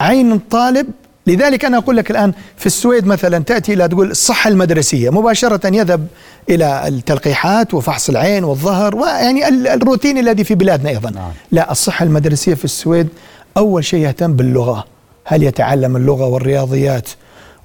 عين 0.00 0.32
الطالب. 0.32 0.86
لذلك 1.26 1.64
أنا 1.64 1.76
أقول 1.78 1.96
لك 1.96 2.10
الآن 2.10 2.32
في 2.56 2.66
السويد 2.66 3.06
مثلا 3.06 3.38
تأتي 3.44 3.72
إلى 3.72 3.88
تقول 3.88 4.10
الصحة 4.10 4.50
المدرسية. 4.50 5.10
مباشرة 5.10 5.76
يذهب 5.76 6.06
إلى 6.50 6.88
التلقيحات 6.88 7.74
وفحص 7.74 8.08
العين 8.08 8.44
والظهر 8.44 8.96
ويعني 8.96 9.48
ال- 9.48 9.68
الروتين 9.68 10.18
الذي 10.18 10.44
في 10.44 10.54
بلادنا 10.54 10.90
أيضا. 10.90 11.10
نعم. 11.10 11.30
لا 11.52 11.70
الصحة 11.72 12.04
المدرسية 12.04 12.54
في 12.54 12.64
السويد 12.64 13.08
أول 13.56 13.84
شيء 13.84 14.00
يهتم 14.00 14.32
باللغة. 14.32 14.84
هل 15.24 15.42
يتعلم 15.42 15.96
اللغة 15.96 16.26
والرياضيات 16.26 17.08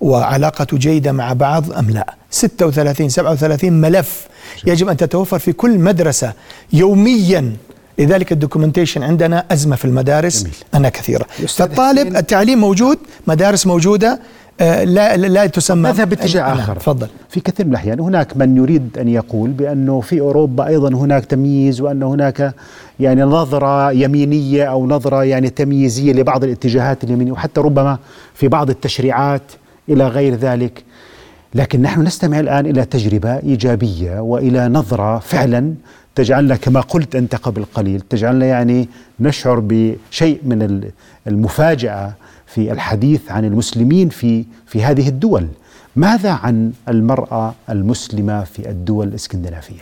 وعلاقته 0.02 0.78
جيدة 0.78 1.12
مع 1.12 1.34
بعض 1.34 1.72
أم 1.74 1.90
لا؟ 1.90 2.14
36 2.32 3.10
37 3.10 3.74
ملف 3.74 4.28
يجب 4.68 4.90
أن 4.90 4.98
تتوفر 4.98 5.40
في 5.40 5.54
كل 5.54 5.80
مدرسة 5.80 6.34
يوميا. 6.74 7.54
لذلك 8.00 8.32
الدوكيومنتيشن 8.32 9.04
عندنا 9.04 9.46
أزمة 9.52 9.76
في 9.76 9.86
المدارس 9.86 10.42
جميل. 10.44 10.56
أنها 10.76 10.90
كثيرة 10.90 11.26
فالطالب. 11.48 12.16
التعليم 12.16 12.60
موجود 12.60 12.98
مدارس 13.28 13.68
موجودة 13.68 14.20
آه، 14.62 14.84
لا 14.84 15.18
لا 15.18 15.46
تسمى 15.46 15.90
نذهب 15.90 16.10
باتجاه 16.10 16.54
آخر 16.54 16.76
تفضل 16.76 17.08
في 17.30 17.40
كثير 17.40 17.66
من 17.66 17.72
الأحيان 17.72 18.00
هناك 18.00 18.38
من 18.38 18.58
يريد 18.58 18.98
أن 18.98 19.08
يقول 19.08 19.50
بأنه 19.50 20.02
في 20.02 20.20
أوروبا 20.20 20.68
أيضا 20.68 20.90
هناك 20.90 21.26
تمييز 21.26 21.82
وأن 21.82 22.04
هناك 22.04 22.54
يعني 23.00 23.22
نظرة 23.22 23.92
يمينية 23.92 24.64
أو 24.64 24.88
نظرة 24.88 25.24
يعني 25.24 25.50
تمييزية 25.50 26.14
لبعض 26.14 26.44
الاتجاهات 26.44 27.04
اليمينية 27.04 27.32
وحتى 27.32 27.62
ربما 27.62 27.98
في 28.34 28.48
بعض 28.48 28.70
التشريعات 28.70 29.42
إلى 29.90 30.08
غير 30.08 30.36
ذلك 30.36 30.84
لكن 31.56 31.82
نحن 31.82 32.02
نستمع 32.02 32.40
الآن 32.40 32.66
إلى 32.66 32.86
تجربة 32.86 33.38
إيجابية 33.38 34.20
وإلى 34.20 34.68
نظرة 34.68 35.20
فعلا 35.20 35.74
تجعلنا 36.16 36.56
كما 36.56 36.82
قلت 36.82 37.16
أنت 37.16 37.36
قبل 37.36 37.66
قليل 37.74 38.02
تجعلنا 38.02 38.46
يعني 38.46 38.90
نشعر 39.20 39.60
بشيء 39.60 40.40
من 40.44 40.90
المفاجأة 41.28 42.14
في 42.48 42.72
الحديث 42.72 43.22
عن 43.32 43.46
المسلمين 43.46 44.10
في 44.10 44.46
في 44.68 44.84
هذه 44.84 45.08
الدول. 45.10 45.48
ماذا 45.96 46.32
عن 46.32 46.72
المرأة 46.90 47.54
المسلمة 47.70 48.44
في 48.44 48.70
الدول 48.70 49.08
الإسكندنافية؟ 49.08 49.82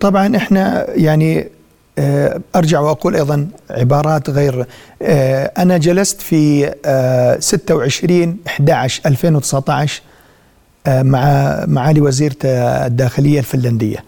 طبعا 0.00 0.36
إحنا 0.36 0.90
يعني 0.90 1.48
آه، 1.98 2.40
أرجع 2.56 2.80
وأقول 2.80 3.16
أيضا 3.16 3.48
عبارات 3.70 4.30
غير 4.30 4.66
آه، 5.02 5.52
أنا 5.58 5.78
جلست 5.78 6.20
في 6.20 6.74
26 7.40 8.36
11 8.46 9.02
2019 9.06 10.02
مع 10.88 11.64
معالي 11.66 12.00
وزيره 12.00 12.36
الداخلية 12.44 13.38
الفنلندية. 13.38 14.04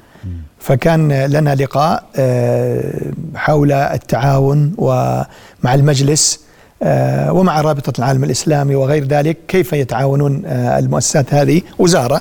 فكان 0.65 1.25
لنا 1.25 1.55
لقاء 1.55 2.05
آه، 2.17 3.13
حول 3.35 3.73
التعاون 3.73 4.75
ومع 4.79 5.75
المجلس 5.75 6.41
ومع 7.29 7.61
رابطة 7.61 7.93
العالم 7.99 8.25
الإسلامي 8.25 8.75
وغير 8.75 9.05
ذلك 9.05 9.37
كيف 9.49 9.73
يتعاونون 9.73 10.43
المؤسسات 10.47 11.35
هذه 11.35 11.63
وزارة. 11.79 12.21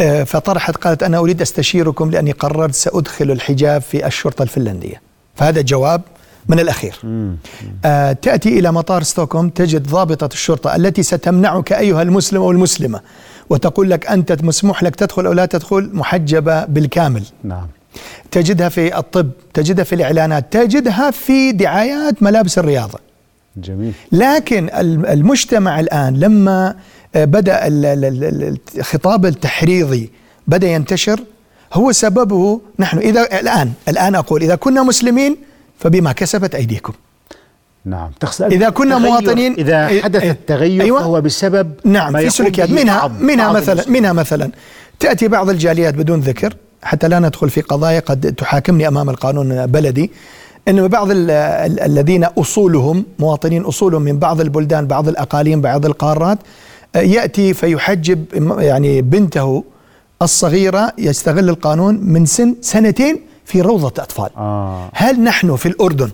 آه، 0.00 0.24
فطرحت 0.24 0.76
قالت 0.76 1.02
أنا 1.02 1.18
أريد 1.18 1.40
أستشيركم 1.40 2.10
لأني 2.10 2.32
قررت 2.32 2.74
سأدخل 2.74 3.30
الحجاب 3.30 3.82
في 3.82 4.06
الشرطة 4.06 4.42
الفنلندية. 4.42 5.02
فهذا 5.34 5.60
جواب 5.60 6.02
من 6.48 6.60
الأخير. 6.60 6.94
آه 7.84 8.12
تأتي 8.12 8.58
إلى 8.58 8.72
مطار 8.72 9.02
ستوكهولم 9.02 9.48
تجد 9.48 9.86
ضابطة 9.86 10.28
الشرطة 10.32 10.76
التي 10.76 11.02
ستمنعك 11.02 11.72
أيها 11.72 12.02
المسلم 12.02 12.40
أو 12.42 12.50
المسلمة 12.50 13.00
وتقول 13.50 13.90
لك 13.90 14.06
أنت 14.06 14.44
مسموح 14.44 14.82
لك 14.82 14.96
تدخل 14.96 15.26
أو 15.26 15.32
لا 15.32 15.46
تدخل 15.46 15.90
محجبة 15.92 16.64
بالكامل. 16.64 17.22
نعم. 17.44 17.66
تجدها 18.30 18.68
في 18.68 18.98
الطب 18.98 19.30
تجدها 19.54 19.84
في 19.84 19.94
الإعلانات 19.94 20.52
تجدها 20.52 21.10
في 21.10 21.52
دعايات 21.52 22.22
ملابس 22.22 22.58
الرياضة. 22.58 22.98
جميل. 23.56 23.92
لكن 24.12 24.70
المجتمع 25.08 25.80
الآن 25.80 26.16
لما 26.16 26.76
بدأ 27.14 27.58
الخطاب 27.64 29.26
التحريضي 29.26 30.10
بدأ 30.46 30.68
ينتشر 30.68 31.20
هو 31.72 31.92
سببه 31.92 32.60
نحن 32.78 32.98
إذا 32.98 33.40
الآن 33.40 33.72
الآن 33.88 34.14
أقول 34.14 34.42
إذا 34.42 34.54
كنا 34.54 34.82
مسلمين 34.82 35.36
فبما 35.78 36.12
كسبت 36.12 36.54
أيديكم. 36.54 36.92
نعم 37.84 38.10
تقصد 38.20 38.52
إذا 38.52 38.68
كنا 38.70 38.98
مواطنين 38.98 39.52
إذا 39.52 40.02
حدث 40.02 40.24
التغير 40.24 40.82
أيوة. 40.82 41.00
فهو 41.00 41.20
بسبب 41.20 41.72
نعم 41.84 42.18
في 42.18 42.30
سلوكيات. 42.30 42.70
منها 42.70 43.08
منها 43.08 43.52
مثلا 43.52 43.84
منها 43.88 44.12
مثلا 44.12 44.50
تأتي 45.00 45.28
بعض 45.28 45.50
الجاليات 45.50 45.94
بدون 45.94 46.20
ذكر 46.20 46.56
حتى 46.82 47.08
لا 47.08 47.18
ندخل 47.18 47.50
في 47.50 47.60
قضايا 47.60 48.00
قد 48.00 48.34
تحاكمني 48.34 48.88
أمام 48.88 49.10
القانون 49.10 49.66
بلدي 49.66 50.10
إن 50.68 50.88
بعض 50.88 51.08
الذين 51.10 52.24
أصولهم 52.24 53.04
مواطنين 53.18 53.62
أصولهم 53.62 54.02
من 54.02 54.18
بعض 54.18 54.40
البلدان 54.40 54.86
بعض 54.86 55.08
الأقاليم 55.08 55.60
بعض 55.60 55.86
القارات 55.86 56.38
يأتي 56.94 57.54
فيحجب 57.54 58.24
يعني 58.58 59.02
بنته 59.02 59.64
الصغيرة 60.22 60.92
يستغل 60.98 61.48
القانون 61.48 62.00
من 62.02 62.26
سن 62.26 62.56
سنتين 62.60 63.20
في 63.44 63.60
روضة 63.60 64.02
أطفال. 64.02 64.30
آه. 64.36 64.90
هل 64.94 65.20
نحن 65.20 65.56
في 65.56 65.66
الأردن 65.66 66.10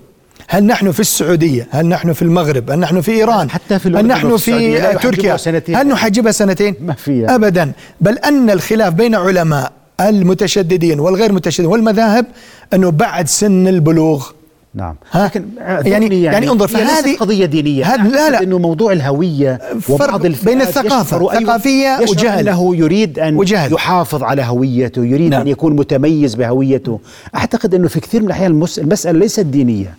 هل 0.48 0.64
نحن 0.64 0.92
في 0.92 1.00
السعودية؟ 1.00 1.68
هل 1.70 1.86
نحن 1.86 2.12
في 2.12 2.22
المغرب؟ 2.22 2.70
هل 2.70 2.78
نحن 2.78 3.00
في 3.00 3.12
إيران؟ 3.12 3.50
حتى 3.50 3.78
في 3.78 3.88
هل 3.88 4.06
نحن 4.06 4.36
في 4.36 4.80
تركيا؟ 5.02 5.36
سنتين. 5.36 5.76
هل 5.76 5.88
نحجبها 5.88 6.32
سنتين؟ 6.32 6.74
ما 6.80 6.92
فيها 6.92 7.34
ابدا، 7.34 7.72
بل 8.00 8.18
أن 8.18 8.50
الخلاف 8.50 8.94
بين 8.94 9.14
علماء 9.14 9.72
المتشددين 10.00 11.00
والغير 11.00 11.32
متشددين 11.32 11.70
والمذاهب 11.72 12.26
أنه 12.74 12.90
بعد 12.90 13.28
سن 13.28 13.68
البلوغ 13.68 14.30
نعم. 14.74 14.94
لكن 15.14 15.44
يعني, 15.58 15.90
يعني 15.90 16.22
يعني 16.22 16.50
انظر 16.50 16.68
فهذه 16.68 17.16
قضية 17.16 17.46
دينية. 17.46 17.84
هذا 17.84 18.08
لا 18.08 18.30
لا. 18.30 18.42
انه 18.42 18.58
موضوع 18.58 18.92
الهوية 18.92 19.60
وبعض 19.88 20.26
بين 20.26 20.60
الثقافة. 20.62 21.40
ثقافيه 21.40 21.98
وجهل. 22.08 22.48
أنه 22.48 22.76
يريد 22.76 23.18
أن 23.18 23.36
وجهل. 23.36 23.72
يحافظ 23.72 24.22
على 24.22 24.42
هويته 24.42 25.04
يريد 25.04 25.30
نعم. 25.30 25.40
ان 25.40 25.48
يكون 25.48 25.76
متميز 25.76 26.34
بهويته. 26.34 27.00
أعتقد 27.34 27.74
أنه 27.74 27.88
في 27.88 28.00
كثير 28.00 28.20
من 28.20 28.26
الأحيان 28.26 28.50
المسألة 28.78 29.18
ليست 29.18 29.40
دينية. 29.40 29.94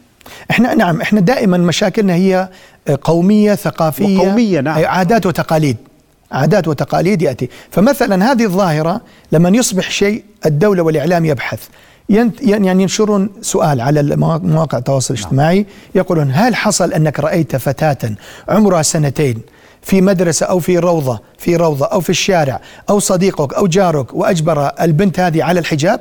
إحنا 0.52 0.74
نعم 0.74 1.02
إحنا 1.02 1.20
دائما 1.20 1.58
مشاكلنا 1.58 2.14
هي 2.14 2.50
قومية 3.04 3.56
ثقافية 3.56 4.18
وقومية 4.18 4.60
نعم. 4.60 4.86
عادات 4.86 5.26
وتقاليد. 5.26 5.78
عادات 6.32 6.68
وتقاليد 6.68 7.22
يأتي. 7.22 7.50
فمثلا 7.72 8.32
هذه 8.32 8.44
الظاهرة 8.44 9.02
لما 9.32 9.50
يصبح 9.50 9.92
شيء 9.92 10.24
الدولة 10.46 10.84
والإعلام 10.84 11.26
يبحث. 11.26 11.60
يعني 12.10 12.82
ينشرون 12.82 13.30
سؤال 13.42 13.82
على 13.82 14.16
مواقع 14.44 14.78
التواصل 14.78 15.14
الاجتماعي 15.14 15.66
يقولون 15.96 16.32
هل 16.34 16.56
حصل 16.56 16.94
أنك 16.94 17.20
رأيت 17.20 17.56
فتاة 17.56 18.16
عمرها 18.50 18.82
سنتين 18.82 19.42
في 19.82 20.02
مدرسة 20.02 20.46
أو 20.46 20.60
في 20.60 20.78
روضة 20.78 21.20
في 21.38 21.56
روضة 21.56 21.86
أو 21.86 22.02
في 22.02 22.10
الشارع 22.10 22.62
أو 22.90 23.00
صديقك 23.00 23.54
أو 23.54 23.68
جارك 23.68 24.14
وأجبر 24.14 24.72
البنت 24.82 25.20
هذه 25.20 25.44
على 25.44 25.60
الحجاب؟ 25.60 26.00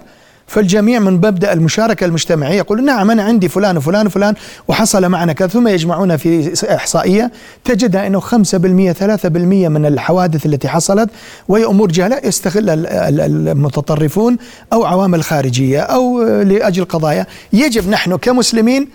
فالجميع 0.51 0.99
من 0.99 1.13
مبدأ 1.13 1.53
المشاركة 1.53 2.05
المجتمعية 2.05 2.57
يقول 2.57 2.85
نعم 2.85 3.11
أنا 3.11 3.23
عندي 3.23 3.49
فلان 3.49 3.77
وفلان 3.77 4.07
وفلان 4.07 4.35
وحصل 4.69 5.09
معنا 5.09 5.33
كذا. 5.33 5.49
ثم 5.49 5.69
يجمعون 5.69 6.17
في 6.17 6.55
إحصائية 6.75 7.31
تجدها 7.65 8.07
أنه 8.07 8.21
5% 8.21 8.93
3% 8.93 9.69
من 9.69 9.87
الحوادث 9.87 10.47
التي 10.47 10.69
حصلت 10.69 11.11
وهي 11.49 11.65
أمور 11.65 11.93
جهلة 11.93 12.21
يستغل 12.25 12.87
المتطرفون 12.87 14.37
أو 14.73 14.85
عوامل 14.85 15.23
خارجية 15.23 15.81
أو 15.81 16.23
لأجل 16.23 16.85
قضايا. 16.85 17.27
يجب 17.53 17.89
نحن 17.89 18.17
كمسلمين 18.17 18.89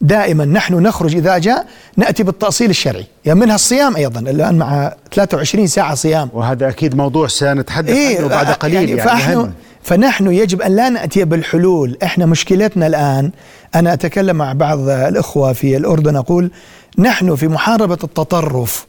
دائما 0.00 0.44
نحن 0.44 0.74
نخرج 0.74 1.16
إذا 1.16 1.38
جاء 1.38 1.66
نأتي 1.96 2.22
بالتأصيل 2.22 2.70
الشرعي 2.70 3.06
يعني 3.24 3.40
منها 3.40 3.54
الصيام 3.54 3.96
أيضا 3.96 4.20
الآن 4.20 4.58
مع 4.58 4.94
23 5.14 5.66
ساعة 5.66 5.94
صيام 5.94 6.28
وهذا 6.32 6.68
أكيد 6.68 6.96
موضوع 6.96 7.26
سنتحدث 7.26 7.90
إيه 7.90 8.18
عنه 8.18 8.28
بعد 8.28 8.46
قليل 8.46 8.88
يعني, 8.88 9.20
يعني 9.20 9.50
فنحن 9.82 10.32
يجب 10.32 10.62
أن 10.62 10.76
لا 10.76 10.88
نأتي 10.88 11.24
بالحلول، 11.24 11.98
إحنا 12.02 12.26
مشكلتنا 12.26 12.86
الآن 12.86 13.30
أنا 13.74 13.92
أتكلم 13.92 14.36
مع 14.36 14.52
بعض 14.52 14.88
الإخوة 14.88 15.52
في 15.52 15.76
الأردن 15.76 16.16
أقول 16.16 16.50
نحن 16.98 17.34
في 17.34 17.48
محاربة 17.48 17.98
التطرف 18.04 18.86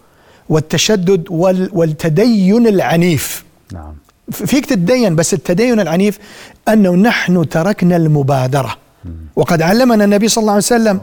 والتشدد 0.49 1.25
والتدين 1.73 2.67
العنيف. 2.67 3.43
نعم. 3.73 3.95
فيك 4.31 4.65
تتدين 4.65 5.15
بس 5.15 5.33
التدين 5.33 5.79
العنيف 5.79 6.19
أنه 6.67 6.95
نحن 6.95 7.49
تركنا 7.49 7.95
المبادرة. 7.95 8.86
وقد 9.35 9.61
علمنا 9.61 10.03
النبي 10.03 10.27
صلى 10.27 10.41
الله 10.41 10.51
عليه 10.53 10.63
وسلم 10.63 10.99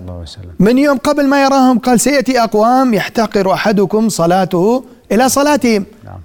من 0.58 0.78
يوم 0.78 0.98
قبل 0.98 1.26
ما 1.26 1.44
يراهم 1.44 1.78
قال 1.78 2.00
سيأتي 2.00 2.42
أقوام 2.42 2.94
يحتقر 2.94 3.52
أحدكم 3.52 4.08
صلاته 4.08 4.84
إلى 5.12 5.28
صلاتهم. 5.28 5.84
نعم. 6.04 6.20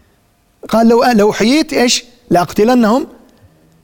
قال 0.70 0.88
لو 0.88 1.04
لو 1.04 1.34
حييت 1.34 1.74
إيش؟ 1.74 2.06
لأقتلنهم. 2.30 3.08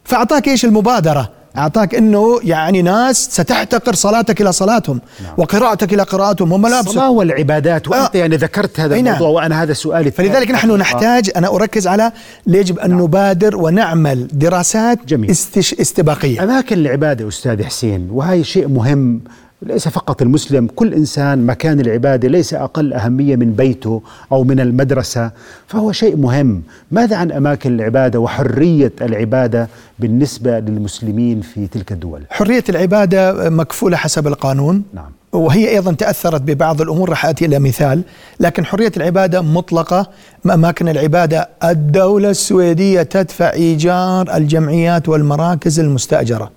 فأعطاك 0.03 0.47
إيش 0.47 0.65
المبادرة؟ 0.65 1.31
أعطاك 1.57 1.95
أنه 1.95 2.39
يعني 2.43 2.81
ناس 2.81 3.23
ستحتقر 3.31 3.95
صلاتك 3.95 4.41
إلى 4.41 4.51
صلاتهم 4.51 5.01
نعم. 5.23 5.33
وقراءتك 5.37 5.93
إلى 5.93 6.03
قراءتهم 6.03 6.51
وملابسك 6.51 6.87
الصلاة 6.87 7.09
والعبادات 7.09 7.87
وأنت 7.87 8.15
آه. 8.15 8.19
يعني 8.19 8.35
ذكرت 8.35 8.79
هذا 8.79 8.95
نعم. 8.95 9.07
الموضوع 9.07 9.29
وأنا 9.29 9.63
هذا 9.63 9.73
سؤالي 9.73 10.11
فلذلك 10.11 10.51
نحن 10.51 10.71
نحتاج 10.71 11.31
أنا 11.35 11.55
أركز 11.55 11.87
على 11.87 12.11
يجب 12.47 12.79
أن 12.79 12.89
نعم. 12.89 13.01
نبادر 13.01 13.57
ونعمل 13.57 14.27
دراسات 14.31 14.99
جميل. 15.07 15.31
استش 15.31 15.73
استباقية 15.73 16.43
أماكن 16.43 16.77
العبادة 16.77 17.27
أستاذ 17.27 17.63
حسين 17.63 18.07
وهي 18.11 18.43
شيء 18.43 18.67
مهم 18.67 19.21
ليس 19.61 19.87
فقط 19.87 20.21
المسلم 20.21 20.67
كل 20.75 20.93
إنسان 20.93 21.45
مكان 21.45 21.79
العباده 21.79 22.27
ليس 22.27 22.53
أقل 22.53 22.93
أهمية 22.93 23.35
من 23.35 23.53
بيته 23.53 24.01
أو 24.31 24.43
من 24.43 24.59
المدرسة. 24.59 25.31
فهو 25.67 25.91
شيء 25.91 26.17
مهم. 26.17 26.61
ماذا 26.91 27.15
عن 27.15 27.31
أماكن 27.31 27.75
العباده 27.75 28.19
وحرية 28.19 28.91
العباده 29.01 29.67
بالنسبة 29.99 30.59
للمسلمين 30.59 31.41
في 31.41 31.67
تلك 31.67 31.91
الدول؟ 31.91 32.21
حرية 32.29 32.63
العباده 32.69 33.49
مكفولة 33.49 33.97
حسب 33.97 34.27
القانون. 34.27 34.83
نعم. 34.93 35.11
وهي 35.31 35.69
أيضا 35.69 35.93
تأثرت 35.93 36.41
ببعض 36.41 36.81
الأمور 36.81 37.09
راح 37.09 37.25
أتي 37.25 37.45
إلى 37.45 37.59
مثال. 37.59 38.01
لكن 38.39 38.65
حرية 38.65 38.91
العباده 38.97 39.41
مطلقة. 39.41 40.09
أماكن 40.45 40.89
العباده 40.89 41.49
الدولة 41.63 42.29
السويدية 42.29 43.01
تدفع 43.03 43.53
إيجار 43.53 44.37
الجمعيات 44.37 45.09
والمراكز 45.09 45.79
المستأجرة. 45.79 46.51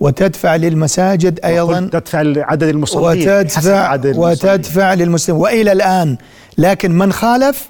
وتدفع 0.00 0.56
للمساجد 0.56 1.40
أيضا 1.44 1.80
تدفع 1.92 2.18
عدد 2.36 2.62
المصلين 2.62 3.28
وتدفع 3.28 3.88
عدد 3.88 4.16
وتدفع 4.16 4.94
للمسلمين. 4.94 5.42
وإلى 5.42 5.72
الآن 5.72 6.16
لكن 6.58 6.98
من 6.98 7.12
خالف؟ 7.12 7.68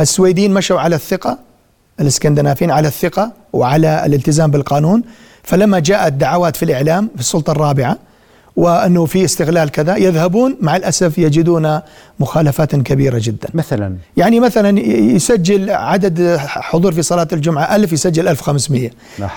السويدين 0.00 0.54
مشوا 0.54 0.80
على 0.80 0.96
الثقة 0.96 1.38
الإسكندنافيين 2.00 2.70
على 2.70 2.88
الثقة 2.88 3.32
وعلى 3.52 4.06
الالتزام 4.06 4.50
بالقانون. 4.50 5.02
فلما 5.42 5.78
جاءت 5.78 6.12
دعوات 6.12 6.56
في 6.56 6.62
الإعلام 6.62 7.10
في 7.14 7.20
السلطة 7.20 7.50
الرابعة 7.50 7.98
وأنه 8.56 9.06
في 9.06 9.24
استغلال 9.24 9.70
كذا 9.70 9.96
يذهبون 9.96 10.56
مع 10.60 10.76
الأسف 10.76 11.18
يجدون 11.18 11.80
مخالفات 12.20 12.76
كبيرة 12.76 13.20
جدا. 13.22 13.48
مثلا؟ 13.54 13.96
يعني 14.16 14.40
مثلا 14.40 14.80
يسجل 14.90 15.70
عدد 15.70 16.36
حضور 16.46 16.92
في 16.92 17.02
صلاة 17.02 17.28
الجمعة 17.32 17.76
ألف 17.76 17.92
يسجل 17.92 18.28
1500 18.28 18.90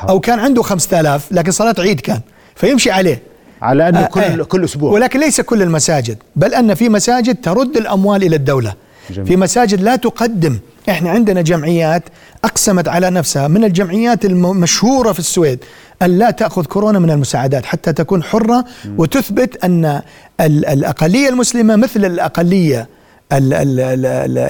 أو 0.10 0.20
كان 0.20 0.40
عنده 0.40 0.62
5000 0.62 1.32
لكن 1.32 1.52
صلاة 1.52 1.76
عيد 1.80 2.00
كان 2.00 2.20
فيمشي 2.56 2.92
عليه. 2.92 3.22
على 3.62 3.90
أنه 3.90 4.00
آه 4.00 4.06
كل 4.06 4.22
آه. 4.22 4.44
كل 4.44 4.64
أسبوع. 4.64 4.92
ولكن 4.92 5.20
ليس 5.20 5.42
كل 5.42 5.62
المساجد 5.62 6.18
بل 6.36 6.54
أن 6.54 6.74
في 6.74 6.90
مساجد 6.90 7.42
ترد 7.42 7.78
الأموال 7.78 8.24
إلى 8.24 8.36
الدولة. 8.36 8.74
جميل. 9.10 9.28
في 9.28 9.36
مساجد 9.36 9.82
لا 9.82 9.96
تقدم. 9.96 10.60
إحنا 10.90 11.10
عندنا 11.10 11.42
جمعيات 11.42 12.04
أقسمت 12.44 12.88
على 12.88 13.10
نفسها. 13.10 13.48
من 13.48 13.64
الجمعيات 13.64 14.26
المشهوره 14.26 15.12
في 15.12 15.20
السويد 15.20 15.60
أن 16.02 16.18
لا 16.18 16.32
تأخذ 16.32 16.66
كورونا 16.66 17.00
من 17.00 17.12
المساعدات 17.12 17.66
حتى 17.66 17.94
تكون 17.94 18.24
حرة 18.24 18.66
وتثبت 18.98 19.66
أن 19.66 20.02
الأقلية 20.42 21.30
المسلمة 21.30 21.76
مثل 21.76 22.06
الأقلية 22.06 22.88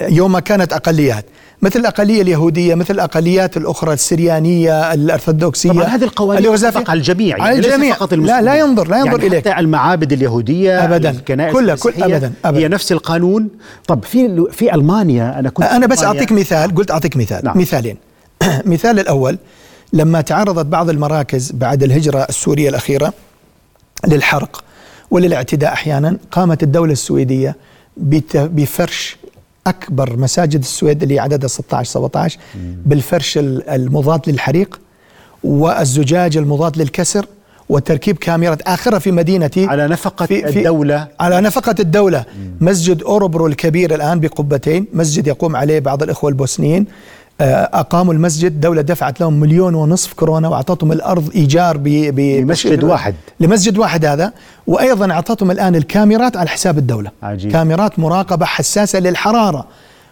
يوم 0.10 0.39
كانت 0.39 0.73
أقليات 0.73 1.25
مثل 1.62 1.79
الأقلية 1.79 2.21
اليهودية 2.21 2.75
مثل 2.75 2.93
الأقليات 2.93 3.57
الأخرى 3.57 3.93
السريانية 3.93 4.93
الأرثوذكسية. 4.93 5.69
طبعا 5.71 5.83
هذه 5.83 6.03
القوانين 6.03 6.55
تطبق 6.55 6.89
على 6.89 6.97
الجميع 6.97 7.36
على 7.36 7.43
يعني 7.43 7.67
الجميع. 7.67 7.95
فقط 7.95 8.13
لا 8.13 8.41
لا 8.41 8.55
ينظر 8.55 8.88
لا 8.88 8.97
ينظر 8.97 9.12
يعني 9.12 9.27
إليك. 9.27 9.47
حتى 9.47 9.60
المعابد 9.60 10.13
اليهودية 10.13 10.83
أبدا. 10.86 11.10
الكنائس 11.10 11.53
كلها 11.53 11.75
كل 11.75 12.03
أبدا, 12.03 12.33
أبدا. 12.45 12.60
هي 12.60 12.67
نفس 12.67 12.91
القانون. 12.91 13.49
طب 13.88 14.03
في 14.03 14.45
في 14.51 14.73
ألمانيا 14.75 15.39
أنا 15.39 15.49
كنت 15.49 15.65
أنا 15.65 15.88
بس 15.88 16.03
أعطيك 16.03 16.31
مثال 16.31 16.75
قلت 16.75 16.91
أعطيك 16.91 17.17
مثال. 17.17 17.45
نعم. 17.45 17.57
مثالين. 17.57 17.97
مثال 18.65 18.99
الأول 18.99 19.38
لما 19.93 20.21
تعرضت 20.21 20.65
بعض 20.65 20.89
المراكز 20.89 21.52
بعد 21.52 21.84
الهجرة 21.84 22.19
السورية 22.30 22.69
الأخيرة 22.69 23.13
للحرق 24.08 24.63
وللاعتداء 25.12 25.73
أحيانا 25.73 26.17
قامت 26.32 26.63
الدولة 26.63 26.91
السويدية 26.91 27.56
بفرش 28.36 29.17
أكبر 29.67 30.17
مساجد 30.17 30.60
السويد 30.60 31.04
اللي 31.04 31.19
عددها 31.19 31.47
16 31.47 31.91
17 31.91 32.39
بالفرش 32.86 33.38
المضاد 33.38 34.30
للحريق 34.30 34.80
والزجاج 35.43 36.38
المضاد 36.38 36.78
للكسر 36.78 37.26
وتركيب 37.69 38.17
كاميرات 38.17 38.62
آخرة 38.62 38.97
في 38.97 39.12
مدينتي 39.12 39.65
على 39.65 39.88
نفقة 39.88 40.26
في 40.26 40.52
في 40.52 40.60
الدولة. 40.60 41.08
على 41.19 41.41
نفقة 41.41 41.76
الدولة. 41.80 42.26
مسجد 42.62 43.04
أوروبرو 43.04 43.47
الكبير 43.47 43.95
الآن 43.95 44.19
بقبتين. 44.19 44.86
مسجد 44.93 45.28
يقوم 45.28 45.56
عليه 45.56 45.80
بعض 45.80 46.04
الإخوة 46.04 46.30
البوسنيين. 46.30 46.86
آه، 47.41 47.69
أقاموا 47.73 48.13
المسجد 48.13 48.62
دولة 48.62 48.82
دفعت 48.82 49.19
لهم 49.19 49.39
مليون 49.39 49.76
ونصف 49.76 50.13
كورونا 50.13 50.47
وأعطتهم 50.47 50.91
الأرض 50.91 51.32
إيجار 51.36 51.78
لمسجد 51.78 52.84
واحد. 52.84 53.15
لمسجد 53.39 53.78
واحد 53.78 54.06
هذا. 54.06 54.34
وأيضا 54.67 55.12
أعطتهم 55.12 55.52
الآن 55.52 55.76
الكاميرات 55.76 56.38
على 56.38 56.50
حساب 56.50 56.78
الدولة. 56.78 57.12
عجيب. 57.23 57.52
كاميرات 57.52 58.00
مراقبة 58.00 58.45
حساسة 58.45 59.00
للحرارة 59.00 59.65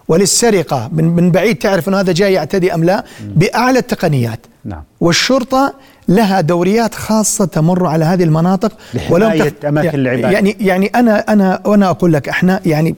وللسرقة. 0.07 0.89
من, 0.93 1.03
من 1.03 1.31
بعيد 1.31 1.55
تعرف 1.55 1.89
أنه 1.89 1.99
هذا 1.99 2.11
جاي 2.11 2.33
يعتدي 2.33 2.73
أم 2.73 2.83
لا؟ 2.83 3.03
بأعلى 3.35 3.79
التقنيات. 3.79 4.39
نعم. 4.65 4.83
والشرطة 5.01 5.73
لها 6.07 6.41
دوريات 6.41 6.95
خاصة 6.95 7.45
تمر 7.45 7.85
على 7.85 8.05
هذه 8.05 8.23
المناطق. 8.23 8.71
لحماية 8.93 9.53
أماكن 9.67 9.99
العبادة. 9.99 10.29
يعني 10.31 10.57
يعني 10.59 10.87
أنا 10.87 11.19
أنا 11.19 11.61
وأنا 11.65 11.89
أقول 11.89 12.13
لك 12.13 12.29
إحنا 12.29 12.59
يعني 12.65 12.95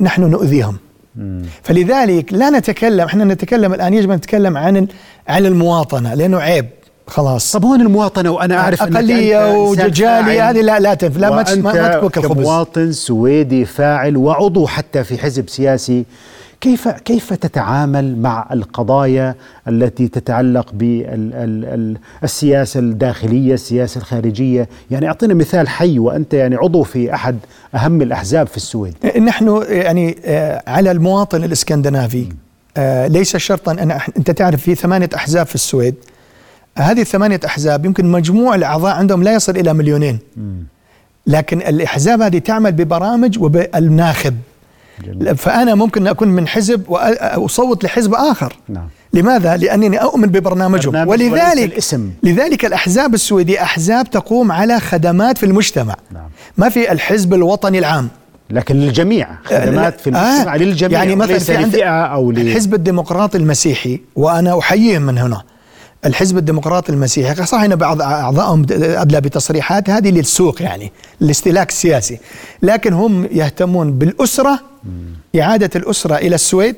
نحن 0.00 0.22
نؤذيهم. 0.22 0.76
فلذلك 1.62 2.32
لا 2.32 2.50
نتكلم 2.50 3.06
إحنا 3.06 3.24
نتكلم 3.24 3.74
الآن 3.74 3.94
يجب 3.94 4.10
أن 4.10 4.16
نتكلم 4.16 4.56
عن 4.56 4.86
عن 5.28 5.46
المواطنة 5.46 6.14
لأنه 6.14 6.38
عيب 6.38 6.66
خلاص. 7.06 7.52
طب 7.52 7.64
هون 7.64 7.80
المواطنة 7.80 8.30
وأنا 8.30 8.58
أعرف 8.58 8.82
أقلية 8.82 9.52
وجاليه 9.56 10.50
هذه 10.50 10.60
لا 10.60 10.80
لا 10.80 10.94
تنف 10.94 11.16
لا 11.18 11.30
ما 11.30 11.42
تكوك 11.42 12.18
الخبز 12.18 12.36
كمواطن 12.42 12.92
سويدي 12.92 13.64
فاعل 13.64 14.16
وعضو 14.16 14.66
حتى 14.66 15.04
في 15.04 15.18
حزب 15.18 15.48
سياسي 15.48 16.04
كيف 16.62 16.88
كيف 16.88 17.32
تتعامل 17.32 18.18
مع 18.18 18.46
القضايا 18.52 19.34
التي 19.68 20.08
تتعلق 20.08 20.72
بالسياسة 22.22 22.80
الداخلية، 22.80 23.54
السياسة 23.54 23.98
الخارجية، 23.98 24.68
يعني 24.90 25.08
أعطينا 25.08 25.34
مثال 25.34 25.68
حي 25.68 25.98
وأنت 25.98 26.34
يعني 26.34 26.56
عضو 26.56 26.82
في 26.82 27.14
أحد 27.14 27.38
أهم 27.74 28.02
الأحزاب 28.02 28.46
في 28.46 28.56
السويد. 28.56 28.94
نحن 29.18 29.64
يعني 29.68 30.16
آه، 30.24 30.62
على 30.66 30.90
المواطن 30.90 31.44
الإسكندنافي. 31.44 32.26
ليس 33.06 33.36
شرطا 33.36 33.72
أن 33.72 33.98
أنت 34.16 34.30
تعرف 34.30 34.62
في 34.62 34.74
ثمانية 34.74 35.10
أحزاب 35.14 35.46
في 35.46 35.54
السويد. 35.54 35.94
هذه 36.78 37.00
الثمانيه 37.00 37.40
أحزاب 37.46 37.84
يمكن 37.84 38.12
مجموع 38.12 38.54
الأعضاء 38.54 38.94
عندهم 38.94 39.22
لا 39.22 39.34
يصل 39.34 39.56
إلى 39.56 39.74
مليونين. 39.74 40.18
لكن 41.26 41.58
الأحزاب 41.58 42.20
هذه 42.22 42.38
تعمل 42.38 42.72
ببرامج 42.72 43.38
وبالناخب. 43.38 44.36
جميل. 45.06 45.36
فأنا 45.36 45.74
ممكن 45.74 46.06
أكون 46.06 46.28
من 46.28 46.48
حزب 46.48 46.82
وأصوت 46.88 47.84
لحزب 47.84 48.14
آخر 48.14 48.56
نعم. 48.68 48.88
لماذا؟ 49.12 49.56
لأنني 49.56 50.02
أؤمن 50.02 50.26
ببرنامجهم 50.26 50.92
برنامج 50.92 51.10
ولذلك 51.10 51.72
الاسم. 51.72 52.10
لذلك 52.22 52.64
الأحزاب 52.64 53.14
السويدية 53.14 53.62
أحزاب 53.62 54.10
تقوم 54.10 54.52
على 54.52 54.80
خدمات 54.80 55.38
في 55.38 55.46
المجتمع 55.46 55.94
نعم. 56.12 56.28
ما 56.58 56.68
في 56.68 56.92
الحزب 56.92 57.34
الوطني 57.34 57.78
العام 57.78 58.08
لكن 58.50 58.76
للجميع 58.76 59.28
خدمات 59.44 60.00
في 60.00 60.06
المجتمع 60.06 60.54
آه 60.54 60.58
للجميع 60.58 60.98
يعني 60.98 61.16
مثلا 61.16 61.38
في 61.38 61.56
عند 61.56 61.76
أو 61.76 62.30
الحزب 62.30 62.74
الديمقراطي 62.74 63.38
المسيحي 63.38 64.00
وأنا 64.16 64.58
أحييهم 64.58 65.02
من 65.02 65.18
هنا 65.18 65.42
الحزب 66.04 66.38
الديمقراطي 66.38 66.92
المسيحي 66.92 67.46
صح 67.46 67.60
ان 67.60 67.76
بعض 67.76 68.02
أعضائهم 68.02 68.66
أدلى 68.70 69.20
بتصريحات 69.20 69.90
هذه 69.90 70.10
للسوق 70.10 70.62
يعني 70.62 70.92
الاستهلاك 71.22 71.68
السياسي 71.68 72.18
لكن 72.62 72.92
هم 72.92 73.28
يهتمون 73.32 73.92
بالأسرة 73.92 74.60
إعادة 75.40 75.70
الأسرة 75.76 76.14
إلى 76.16 76.34
السويد 76.34 76.76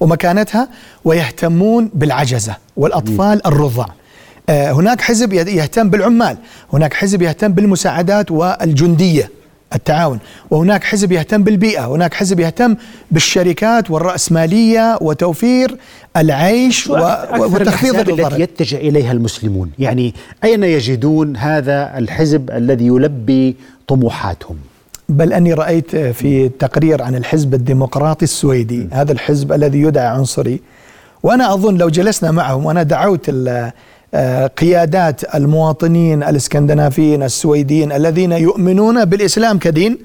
ومكانتها 0.00 0.68
ويهتمون 1.04 1.90
بالعجزة 1.94 2.56
والأطفال 2.76 3.46
الرضع. 3.46 3.86
آه، 4.48 4.72
هناك 4.72 5.00
حزب 5.00 5.32
يهتم 5.32 5.90
بالعمال 5.90 6.36
هناك 6.72 6.94
حزب 6.94 7.22
يهتم 7.22 7.52
بالمساعدات 7.52 8.30
والجندية 8.30 9.30
التعاون 9.74 10.18
وهناك 10.50 10.84
حزب 10.84 11.12
يهتم 11.12 11.42
بالبيئة 11.42 11.86
هناك 11.86 12.14
حزب 12.14 12.40
يهتم 12.40 12.76
بالشركات 13.10 13.90
والرأسمالية 13.90 14.98
وتوفير 15.00 15.76
العيش 16.16 16.86
وتخفيض 16.86 18.08
الضرر 18.08 18.26
التي 18.26 18.42
يتجه 18.42 18.76
إليها 18.76 19.12
المسلمون 19.12 19.70
يعني 19.78 20.14
أين 20.44 20.62
يجدون 20.64 21.36
هذا 21.36 21.98
الحزب 21.98 22.50
الذي 22.50 22.86
يلبي 22.86 23.56
طموحاتهم؟ 23.88 24.56
بل 25.08 25.32
أني 25.32 25.54
رأيت 25.54 25.96
في 25.96 26.48
تقرير 26.48 27.02
عن 27.02 27.14
الحزب 27.14 27.54
الديمقراطي 27.54 28.24
السويدي 28.24 28.78
م. 28.78 28.88
هذا 28.92 29.12
الحزب 29.12 29.52
الذي 29.52 29.82
يدعى 29.82 30.06
عنصري 30.06 30.60
وأنا 31.22 31.54
أظن 31.54 31.76
لو 31.76 31.88
جلسنا 31.88 32.30
معهم 32.30 32.66
وأنا 32.66 32.82
دعوت 32.82 33.30
آه، 34.14 34.46
قيادات 34.46 35.34
المواطنين 35.34 36.22
الإسكندنافيين 36.22 37.22
السويديين 37.22 37.92
الذين 37.92 38.32
يؤمنون 38.32 39.04
بالإسلام 39.04 39.58
كدين 39.58 39.98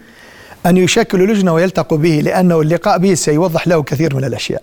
أن 0.66 0.78
يشكلوا 0.78 1.28
لجنة 1.28 1.54
ويلتقوا 1.54 1.98
به 1.98 2.22
لأنه 2.24 2.62
اللقاء 2.62 2.98
به 2.98 3.14
سيوضح 3.14 3.68
له 3.68 3.84
كثير 3.84 4.16
من 4.16 4.24
الأشياء. 4.24 4.62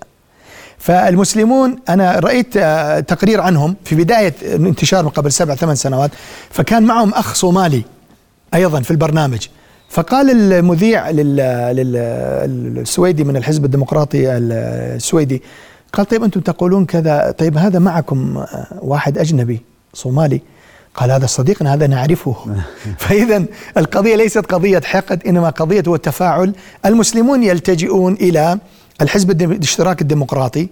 فالمسلمون 0.78 1.76
أنا 1.88 2.18
رأيت 2.18 2.56
آه، 2.56 3.00
تقرير 3.00 3.40
عنهم 3.40 3.76
في 3.84 3.94
بداية 3.94 4.34
انتشار 4.54 5.02
من 5.02 5.08
قبل 5.08 5.32
سبع 5.32 5.54
ثمان 5.54 5.74
سنوات 5.74 6.10
فكان 6.50 6.82
معهم 6.82 7.14
أخ 7.14 7.34
صومالي 7.34 7.82
أيضا 8.54 8.80
في 8.80 8.90
البرنامج 8.90 9.46
فقال 9.88 10.52
المذيع 10.52 11.10
للسويدي 12.46 13.24
من 13.24 13.36
الحزب 13.36 13.64
الديمقراطي 13.64 14.32
السويدي 14.36 15.42
قال 15.92 16.06
طيب 16.06 16.24
أنتم 16.24 16.40
تقولون 16.40 16.84
كذا 16.84 17.34
طيب 17.38 17.58
هذا 17.58 17.78
معكم 17.78 18.44
واحد 18.82 19.18
أجنبي 19.18 19.60
صومالي. 19.94 20.40
قال 20.94 21.10
هذا 21.10 21.26
صديقنا 21.26 21.74
هذا 21.74 21.86
نعرفه. 21.86 22.36
فإذا 22.98 23.44
القضية 23.76 24.16
ليست 24.16 24.38
قضية 24.38 24.80
حقد 24.84 25.26
إنما 25.26 25.50
قضية 25.50 25.82
هو 25.88 25.94
التفاعل 25.94 26.52
المسلمون 26.86 27.42
يلتجئون 27.42 28.12
إلى 28.12 28.58
الحزب 29.00 29.42
الاشتراك 29.42 30.02
الديمقراطي 30.02 30.68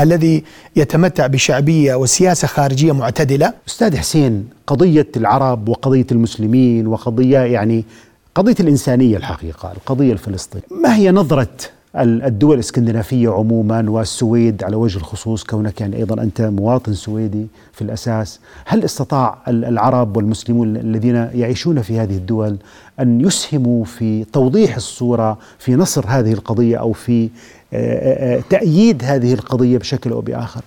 الذي 0.00 0.44
يتمتع 0.76 1.26
بشعبية 1.26 1.94
وسياسة 1.94 2.48
خارجية 2.48 2.92
معتدلة. 2.92 3.52
أستاذ 3.68 3.96
حسين 3.96 4.48
قضية 4.66 5.08
العرب 5.16 5.68
وقضية 5.68 6.06
المسلمين 6.12 6.86
وقضية 6.86 7.38
يعني 7.38 7.84
قضية 8.34 8.54
الإنسانية 8.60 9.16
الحقيقة 9.16 9.72
القضية 9.72 10.12
الفلسطينية. 10.12 10.64
ما 10.70 10.96
هي 10.96 11.10
نظرة 11.10 11.48
الدول 11.96 12.54
الإسكندنافية 12.54 13.28
عموما 13.28 13.90
والسويد 13.90 14.64
على 14.64 14.76
وجه 14.76 14.96
الخصوص 14.96 15.44
كونك 15.44 15.80
يعني 15.80 15.96
أيضا 15.96 16.22
أنت 16.22 16.40
مواطن 16.40 16.94
سويدي 16.94 17.46
في 17.72 17.82
الأساس؟ 17.82 18.40
هل 18.64 18.84
استطاع 18.84 19.38
العرب 19.48 20.16
والمسلمون 20.16 20.76
الذين 20.76 21.14
يعيشون 21.14 21.82
في 21.82 21.98
هذه 22.00 22.16
الدول 22.16 22.56
أن 23.00 23.20
يسهموا 23.20 23.84
في 23.84 24.24
توضيح 24.24 24.76
الصورة 24.76 25.38
في 25.58 25.74
نصر 25.74 26.04
هذه 26.08 26.32
القضية 26.32 26.76
أو 26.76 26.92
في 26.92 27.30
آه، 27.72 28.36
آه، 28.36 28.42
تأييد 28.50 29.04
هذه 29.04 29.34
القضية 29.34 29.78
بشكل 29.78 30.10
أو 30.10 30.20
بآخر؟ 30.20 30.60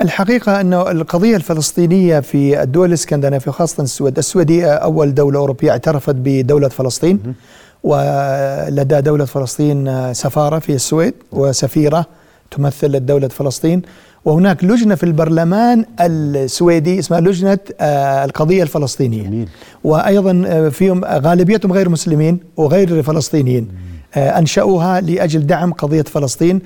الحقيقة 0.00 0.60
أنه 0.60 0.90
القضية 0.90 1.36
الفلسطينية 1.36 2.20
في 2.20 2.62
الدول 2.62 2.88
الإسكندنافية 2.88 3.50
خاصة 3.50 3.82
السويد 3.82 4.18
السويدية 4.18 4.72
أول 4.74 5.14
دولة 5.14 5.38
أوروبية 5.38 5.70
اعترفت 5.70 6.14
بدولة 6.18 6.68
فلسطين 6.68 7.34
ولدى 7.82 9.00
دولة 9.00 9.24
فلسطين 9.24 10.14
سفارة 10.14 10.58
في 10.58 10.72
السويد 10.74 11.14
وسفيرة 11.32 12.06
تمثل 12.50 13.06
دولة 13.06 13.28
فلسطين. 13.28 13.82
وهناك 14.24 14.64
لجنة 14.64 14.94
في 14.94 15.02
البرلمان 15.04 15.84
السويدي 16.00 16.98
اسمها 16.98 17.20
لجنة 17.20 17.58
آه، 17.80 18.24
القضية 18.24 18.62
الفلسطينية. 18.62 19.22
جميل. 19.22 19.48
وأيضا 19.84 20.42
آه، 20.46 20.68
فيهم 20.68 21.04
غالبيتهم 21.04 21.72
غير 21.72 21.88
مسلمين 21.88 22.38
وغير 22.56 23.02
فلسطينيين. 23.02 23.68
آه، 24.14 24.38
أنشأوها 24.38 25.00
لأجل 25.00 25.46
دعم 25.46 25.72
قضية 25.72 26.02
فلسطين. 26.02 26.60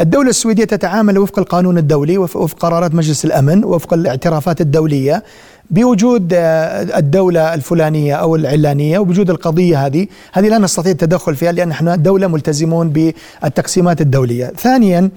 الدولة 0.00 0.30
السويدية 0.30 0.64
تتعامل 0.64 1.18
وفق 1.18 1.38
القانون 1.38 1.78
الدولي 1.78 2.18
وفق 2.18 2.58
قرارات 2.58 2.94
مجلس 2.94 3.24
الأمن 3.24 3.64
وفق 3.64 3.94
الاعترافات 3.94 4.60
الدولية 4.60 5.22
بوجود 5.70 6.32
آه، 6.34 6.98
الدولة 6.98 7.54
الفلانية 7.54 8.14
أو 8.14 8.36
العلانية 8.36 8.98
وبوجود 8.98 9.30
القضية 9.30 9.86
هذه. 9.86 10.06
هذه 10.32 10.48
لا 10.48 10.58
نستطيع 10.58 10.92
التدخل 10.92 11.36
فيها 11.36 11.52
لأن 11.52 11.70
إحنا 11.70 11.96
دولة 11.96 12.26
ملتزمون 12.26 12.90
بالتقسيمات 12.90 14.00
الدولية. 14.00 14.52
ثانيا 14.58 15.10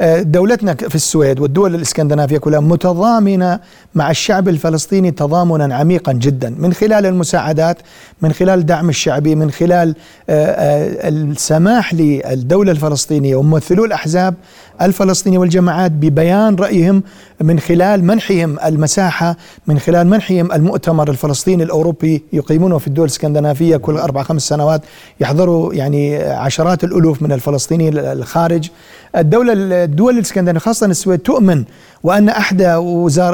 دولتنا 0.00 0.74
في 0.74 0.94
السويد 0.94 1.40
والدول 1.40 1.74
الإسكندنافية 1.74 2.38
كلها 2.38 2.60
متضامنة 2.60 3.60
مع 3.94 4.10
الشعب 4.10 4.48
الفلسطيني 4.48 5.10
تضامنا 5.10 5.74
عميقا 5.74 6.12
جدا. 6.12 6.54
من 6.58 6.72
خلال 6.72 7.06
المساعدات 7.06 7.78
من 8.22 8.32
خلال 8.32 8.58
الدعم 8.58 8.88
الشعبي 8.88 9.34
من 9.34 9.50
خلال 9.50 9.94
آه، 10.30 10.46
آه، 10.46 11.08
السماح 11.08 11.94
للدولة 11.94 12.72
الفلسطينية 12.72 13.36
وممثلو 13.36 13.84
الأحزاب 13.84 14.34
الفلسطينيه 14.82 15.38
والجماعات 15.38 15.92
ببيان 15.92 16.54
رأيهم 16.54 17.02
من 17.40 17.58
خلال 17.58 18.04
منحهم 18.04 18.56
المساحة 18.64 19.36
من 19.66 19.78
خلال 19.78 20.06
منحهم 20.06 20.52
المؤتمر 20.52 21.10
الفلسطيني 21.10 21.62
الأوروبي 21.62 22.22
يقيمونه 22.32 22.78
في 22.78 22.86
الدول 22.86 23.04
الإسكندنافية 23.04 23.76
كل 23.76 23.96
أربع 23.96 24.22
خمس 24.22 24.42
سنوات. 24.42 24.82
يحضروا 25.20 25.74
يعني 25.74 26.16
عشرات 26.22 26.84
الألوف 26.84 27.22
من 27.22 27.32
الفلسطينيين 27.32 27.98
الخارج. 27.98 28.68
الدولة 29.16 29.52
الدول 29.84 30.14
الإسكندنافية 30.14 30.66
خاصة 30.66 30.86
السويد 30.86 31.18
تؤمن 31.18 31.64
وأن 32.02 32.28
أحدى 32.28 32.74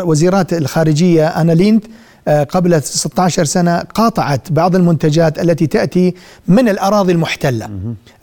وزيرات 0.05 0.53
الخارجية 0.53 1.27
أنا 1.27 1.53
لينت 1.53 1.85
قبل 2.29 2.83
16 2.83 3.45
سنة 3.45 3.79
قاطعت 3.79 4.53
بعض 4.53 4.77
المنتجات 4.77 5.39
التي 5.39 5.67
تأتي 5.67 6.15
من 6.49 6.69
الأراضي 6.69 7.13
المحتلة. 7.13 7.69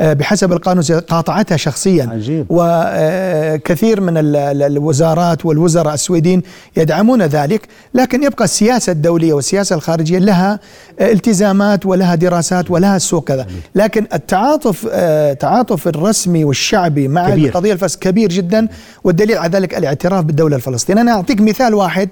آه، 0.02 0.14
بحسب 0.14 0.54
القانون 0.54 0.84
قاطعتها 0.84 1.58
شخصيا. 1.58 2.10
عجيب. 2.12 2.46
وكثير 2.50 3.98
آه، 3.98 4.02
من 4.02 4.14
الوزارات 4.62 5.46
والوزراء 5.46 5.94
السويدين 5.94 6.42
يدعمون 6.78 7.22
ذلك 7.22 7.68
لكن 7.94 8.24
يبقى 8.24 8.46
السياسة 8.46 8.92
الدولية 8.92 9.34
والسياسة 9.34 9.76
الخارجية 9.76 10.20
لها 10.20 10.60
التزامات 11.02 11.86
ولها 11.86 12.16
دراسات 12.16 12.72
ولها 12.72 12.96
السوق 12.96 13.24
كذا. 13.28 13.48
لكن 13.76 14.08
التعاطف 14.14 14.88
التعاطف 14.94 15.88
الرسمي 15.88 16.44
والشعبي 16.44 17.08
مع 17.08 17.30
كبير. 17.30 17.48
القضية 17.50 17.74
الفلسطينية 17.74 18.12
كبير 18.12 18.30
جدا 18.30 18.68
والدليل 19.04 19.38
على 19.38 19.52
ذلك 19.58 19.78
الاعتراف 19.78 20.26
بالدولة 20.26 20.56
الفلسطينية. 20.56 21.02
أنا 21.02 21.12
أعطيك 21.12 21.42
مثال 21.42 21.74
واحد. 21.74 22.10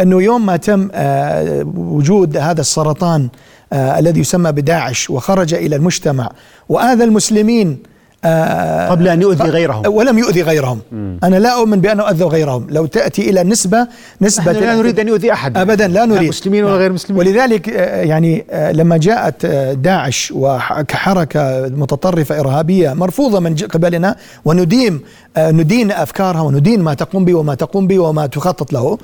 أنه 0.00 0.22
يوم 0.22 0.46
ما 0.46 0.56
تم 0.56 0.88
آه، 0.92 1.62
وجود 1.76 2.36
هذا 2.36 2.60
السرطان 2.60 3.28
آه، 3.72 3.98
الذي 3.98 4.20
يسمى 4.20 4.52
بداعش 4.52 5.10
وخرج 5.10 5.54
إلى 5.54 5.76
المجتمع 5.76 6.30
وآذى 6.68 7.04
المسلمين 7.04 7.78
آه 8.24 8.88
قبل 8.88 9.08
أن 9.08 9.22
يؤذي 9.22 9.44
غيرهم. 9.44 9.82
ولم 9.86 10.18
يؤذي 10.18 10.42
غيرهم. 10.42 10.80
مم. 10.92 11.18
أنا 11.24 11.36
لا 11.36 11.58
أؤمن 11.58 11.80
بأنه 11.80 12.10
اذوا 12.10 12.30
غيرهم. 12.30 12.66
لو 12.70 12.86
تأتي 12.86 13.30
إلى 13.30 13.40
النسبة 13.40 13.86
نسبة 14.20 14.52
لا 14.52 14.74
نريد 14.74 15.00
أن 15.00 15.08
يؤذي 15.08 15.32
أحد. 15.32 15.58
ابدا 15.58 15.88
لا 15.88 16.04
نريد. 16.04 16.28
مسلمين 16.28 16.64
ولا 16.64 16.74
غير 16.74 16.92
مسلمين. 16.92 17.18
ولذلك 17.20 17.68
يعني 17.68 18.44
لما 18.72 18.96
جاءت 18.96 19.46
داعش 19.76 20.32
كحركه 20.88 21.68
متطرفة 21.68 22.40
إرهابية 22.40 22.92
مرفوضة 22.92 23.40
من 23.40 23.56
قبلنا 23.56 24.16
ونديم 24.44 25.00
آه 25.36 25.50
ندين 25.50 25.90
أفكارها 25.90 26.40
وندين 26.40 26.82
ما 26.82 26.94
تقوم 26.94 27.24
به 27.24 27.34
وما 27.34 27.54
تقوم 27.54 27.86
به 27.86 27.98
وما 27.98 28.26
تخطط 28.26 28.72
له 28.72 28.98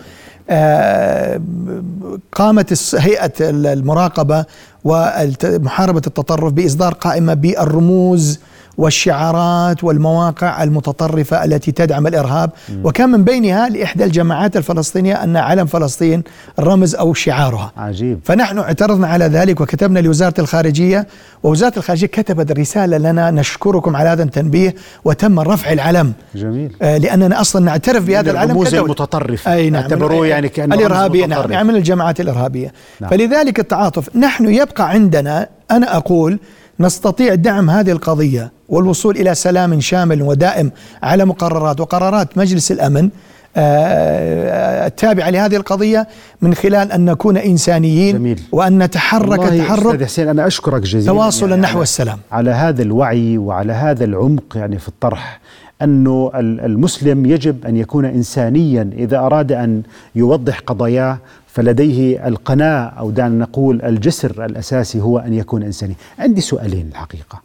قامت 2.33 2.94
هيئة 2.94 3.33
المراقبة 3.40 4.44
ومحاربة 4.85 6.02
التطرف 6.07 6.52
بإصدار 6.52 6.94
قائمة 6.94 7.35
بالرموز 7.35 8.40
والشعارات 8.78 9.84
والمواقع 9.84 10.62
المتطرفة 10.62 11.44
التي 11.44 11.72
تدعم 11.72 12.06
الإرهاب. 12.06 12.50
وكان 12.84 13.10
من 13.10 13.24
بينها 13.24 13.68
لإحدى 13.68 14.04
الجماعات 14.04 14.56
الفلسطينية 14.56 15.24
أن 15.24 15.37
علم 15.37 15.66
فلسطين 15.66 16.22
رمز 16.60 16.94
أو 16.94 17.14
شعارها. 17.14 17.72
عجيب. 17.76 18.20
فنحن 18.24 18.58
اعترضنا 18.58 19.06
على 19.06 19.24
ذلك 19.24 19.60
وكتبنا 19.60 19.98
لوزارة 19.98 20.34
الخارجية 20.38 21.06
ووزارة 21.42 21.72
الخارجية 21.76 22.06
كتبت 22.06 22.52
رسالة 22.52 22.98
لنا 22.98 23.30
نشكركم 23.30 23.96
على 23.96 24.08
هذا 24.08 24.22
التنبيه 24.22 24.74
وتم 25.04 25.40
رفع 25.40 25.72
العلم. 25.72 26.12
جميل. 26.34 26.76
آه 26.82 26.98
لأننا 26.98 27.40
أصلا 27.40 27.64
نعترف 27.64 28.04
بهذا 28.04 28.30
العلم 28.30 28.50
الرموز 28.50 28.74
المتطرفة. 28.74 29.54
أي 29.54 29.70
نعم 29.70 29.82
اعتبروه 29.82 30.26
يعني 30.26 30.48
كأنه 30.48 30.74
الإرهابية 30.74 31.26
نعم 31.26 31.52
يعني 31.52 31.68
من 31.68 31.76
الجماعات 31.76 32.20
الإرهابية. 32.20 32.72
نعم. 33.00 33.10
فلذلك 33.10 33.58
التعاطف. 33.60 34.16
نحن 34.16 34.48
يبقى 34.48 34.90
عندنا 34.90 35.48
أنا 35.70 35.96
أقول 35.96 36.38
نستطيع 36.80 37.34
دعم 37.34 37.70
هذه 37.70 37.90
القضية 37.90 38.52
والوصول 38.68 39.16
إلى 39.16 39.34
سلام 39.34 39.80
شامل 39.80 40.22
ودائم 40.22 40.70
على 41.02 41.24
مقررات 41.24 41.80
وقرارات 41.80 42.38
مجلس 42.38 42.72
الأمن 42.72 43.10
آه، 43.56 44.87
التابعة 44.87 45.30
لهذه 45.30 45.56
القضية 45.56 46.08
من 46.42 46.54
خلال 46.54 46.92
أن 46.92 47.04
نكون 47.04 47.37
إنسانيين 47.37 48.16
جميل. 48.18 48.40
وأن 48.52 48.82
نتحرك 48.82 49.40
تحرك 49.40 49.87
أستاذ 49.87 50.04
حسين 50.04 50.28
أنا 50.28 50.46
أشكرك 50.46 50.82
جزيلا 50.82 51.06
تواصلا 51.06 51.50
يعني 51.50 51.62
نحو 51.62 51.82
السلام 51.82 52.18
على 52.32 52.50
هذا 52.50 52.82
الوعي 52.82 53.38
وعلى 53.38 53.72
هذا 53.72 54.04
العمق 54.04 54.56
يعني 54.56 54.78
في 54.78 54.88
الطرح 54.88 55.40
أنه 55.85 56.31
المسلم 56.37 57.27
يجب 57.27 57.66
أن 57.66 57.77
يكون 57.77 58.05
انسانيا. 58.05 58.90
إذا 58.99 59.18
أراد 59.18 59.53
أن 59.53 59.83
يوضح 60.14 60.59
قضاياه 60.61 61.18
فلديه 61.47 62.29
القناة 62.29 62.85
أو 62.99 63.11
دعنا 63.11 63.38
نقول 63.38 63.83
الجسر 63.83 64.44
الأساسي 64.44 65.01
هو 65.01 65.18
أن 65.18 65.35
يكون 65.35 65.62
إنساني. 65.62 65.94
عندي 66.18 66.40
سؤالين 66.40 66.88
الحقيقة. 66.88 67.42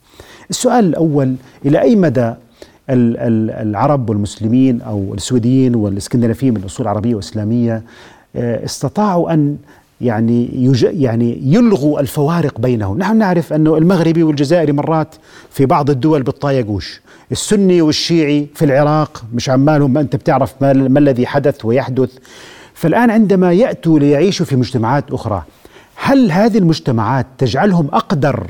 السؤال 0.49 0.85
الأول 0.85 1.35
إلى 1.65 1.81
أي 1.81 1.95
مدى 1.95 2.33
العرب 2.89 4.09
والمسلمين 4.09 4.81
أو 4.81 5.13
السويديين 5.13 5.75
والإسكندنافيين 5.75 6.53
من 6.53 6.63
أصول 6.63 6.87
عربية 6.87 7.15
وإسلامية 7.15 7.83
آه، 8.35 8.65
استطاعوا 8.65 9.33
أن 9.33 9.57
يعني 10.01 10.49
يج 10.53 10.83
يعني 10.83 11.39
يلغوا 11.43 11.99
الفوارق 11.99 12.59
بينهم، 12.59 12.97
نحن 12.97 13.17
نعرف 13.17 13.53
انه 13.53 13.77
المغربي 13.77 14.23
والجزائري 14.23 14.71
مرات 14.71 15.15
في 15.49 15.65
بعض 15.65 15.89
الدول 15.89 16.23
بتطايقوش، 16.23 17.01
السني 17.31 17.81
والشيعي 17.81 18.47
في 18.55 18.65
العراق 18.65 19.23
مش 19.33 19.49
عمالهم 19.49 19.93
ما 19.93 20.01
أنت 20.01 20.15
بتعرف 20.15 20.53
ما, 20.61 20.73
ما 20.73 20.99
الذي 20.99 21.27
حدث 21.27 21.65
ويحدث، 21.65 22.09
فالآن 22.73 23.09
عندما 23.09 23.51
يأتوا 23.53 23.99
ليعيشوا 23.99 24.45
في 24.45 24.55
مجتمعات 24.55 25.11
أخرى 25.11 25.43
هل 25.95 26.31
هذه 26.31 26.57
المجتمعات 26.57 27.27
تجعلهم 27.37 27.87
أقدر 27.93 28.47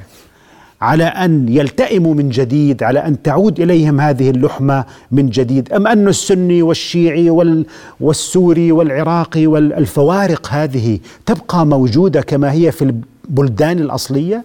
على 0.81 1.03
أن 1.03 1.49
يلتئموا 1.49 2.13
من 2.13 2.29
جديد 2.29 2.83
على 2.83 2.99
أن 2.99 3.21
تعود 3.21 3.59
إليهم 3.59 4.01
هذه 4.01 4.29
اللحمة 4.29 4.85
من 5.11 5.29
جديد 5.29 5.73
أم 5.73 5.87
أن 5.87 6.07
السني 6.07 6.61
والشيعي 6.61 7.55
والسوري 7.99 8.71
والعراقي 8.71 9.47
والفوارق 9.47 10.47
هذه 10.51 10.99
تبقى 11.25 11.65
موجودة 11.65 12.21
كما 12.21 12.51
هي 12.51 12.71
في 12.71 12.93
البلدان 13.29 13.79
الأصلية؟ 13.79 14.43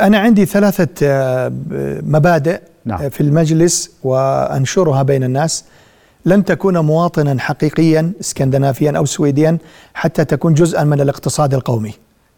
أنا 0.00 0.18
عندي 0.18 0.44
ثلاثة 0.44 0.88
آه، 1.02 1.52
مبادئ 2.06 2.60
نعم. 2.84 3.08
في 3.08 3.20
المجلس 3.20 3.90
وأنشرها 4.02 5.02
بين 5.02 5.24
الناس 5.24 5.64
لن 6.26 6.44
تكون 6.44 6.78
مواطنا 6.78 7.40
حقيقيا 7.40 8.12
اسكندنافيا 8.20 8.92
أو 8.96 9.04
سويديا 9.04 9.58
حتى 9.94 10.24
تكون 10.24 10.54
جزءا 10.54 10.84
من 10.84 11.00
الاقتصاد 11.00 11.54
القومي. 11.54 11.94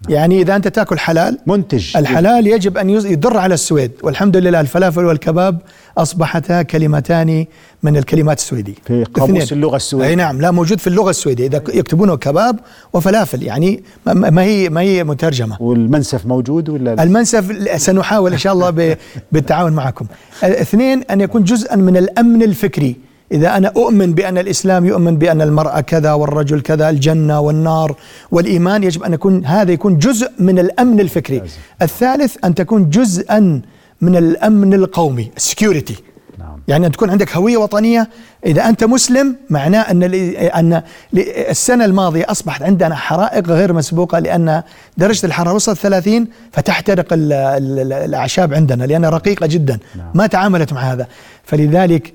يعني 0.09 0.41
إذا 0.43 0.57
أنت 0.57 0.69
تأكل 0.69 0.99
حلال 0.99 1.39
منتج 1.47 1.97
الحلال 1.97 2.47
يجب 2.47 2.79
أن 2.79 2.91
يضر 2.91 3.37
على 3.37 3.55
السويد 3.55 3.91
والحمد 4.03 4.37
لله 4.37 4.61
الفلافل 4.61 5.05
والكباب 5.05 5.59
أصبحتا 5.99 6.63
كلمتان 6.63 7.47
من 7.83 7.97
الكلمات 7.97 8.39
السويدية 8.39 8.75
في 8.87 9.05
قاموس 9.05 9.31
اثنين. 9.43 9.49
اللغة 9.53 9.77
السويدية. 9.77 10.09
أي 10.09 10.15
نعم 10.15 10.41
لا 10.41 10.51
موجود 10.51 10.81
في 10.81 10.87
اللغة 10.87 11.11
السويدية 11.11 11.47
إذا 11.47 11.57
يكتبونه 11.75 12.17
كباب 12.17 12.61
وفلافل 12.93 13.43
يعني 13.43 13.83
ما- 14.07 14.43
هي 14.43 14.69
ما 14.69 14.81
هي 14.81 15.05
مترجمة 15.05 15.57
والمنسف 15.63 16.27
موجود 16.27 16.69
ولا 16.69 16.95
لا؟ 16.95 17.03
المنسف 17.03 17.57
سنحاول 17.81 18.33
إن 18.33 18.39
شاء 18.39 18.53
الله 18.53 18.97
بالتعاون 19.33 19.73
معكم. 19.73 20.07
اثنين 20.43 21.03
أن 21.03 21.21
يكون 21.21 21.45
جزءا 21.45 21.77
من 21.77 21.97
الأمن 21.97 22.43
الفكري. 22.43 22.97
إذا 23.33 23.57
أنا 23.57 23.69
أؤمن 23.77 24.13
بأن 24.15 24.39
الإسلام 24.39 24.85
يؤمن 24.87 25.17
بأن 25.19 25.43
المرأة 25.43 25.81
كذا 25.81 26.13
والرجل 26.13 26.61
كذا 26.61 26.91
الجنة 26.91 27.41
والنار 27.41 27.97
والإيمان 28.31 28.85
يجب 28.85 29.03
أن 29.03 29.13
يكون 29.13 29.45
هذا 29.47 29.73
يكون 29.73 29.99
جزء 29.99 30.31
من 30.39 30.59
الأمن 30.59 31.01
الفكري. 31.01 31.43
الثالث 31.83 32.37
أن 32.45 32.55
تكون 32.55 32.91
جزءا 32.91 33.61
من 34.01 34.17
الأمن 34.17 34.75
القومي 34.75 35.31
السكيورتي. 35.37 35.97
نعم. 36.39 36.61
يعني 36.69 36.87
أن 36.87 36.93
تكون 36.93 37.11
عندك 37.11 37.37
هوية 37.37 37.57
وطنية 37.57 38.09
إذا 38.47 38.69
أنت 38.69 38.85
مسلم 38.85 39.37
معناه 39.51 39.81
أن 39.81 40.03
ال- 40.05 40.37
أن 40.37 40.83
ل- 41.13 41.21
السنة 41.51 41.85
الماضية 41.85 42.25
أصبحت 42.29 42.63
عندنا 42.63 42.95
حرائق 42.95 43.49
غير 43.49 43.73
مسبوقة 43.73 44.19
لأن 44.19 44.63
درجة 44.97 45.27
الحرارة 45.27 45.55
وصلت 45.55 45.79
30 45.79 46.27
فتحترق 46.53 47.13
ال- 47.13 47.33
ال- 47.33 47.93
الأعشاب 47.93 48.55
عندنا 48.55 48.85
لأنها 48.85 49.11
رقيقة 49.11 49.47
جدا 49.47 49.79
ما 50.15 50.27
تعاملت 50.27 50.73
مع 50.73 50.81
هذا 50.81 51.07
فلذلك 51.45 52.13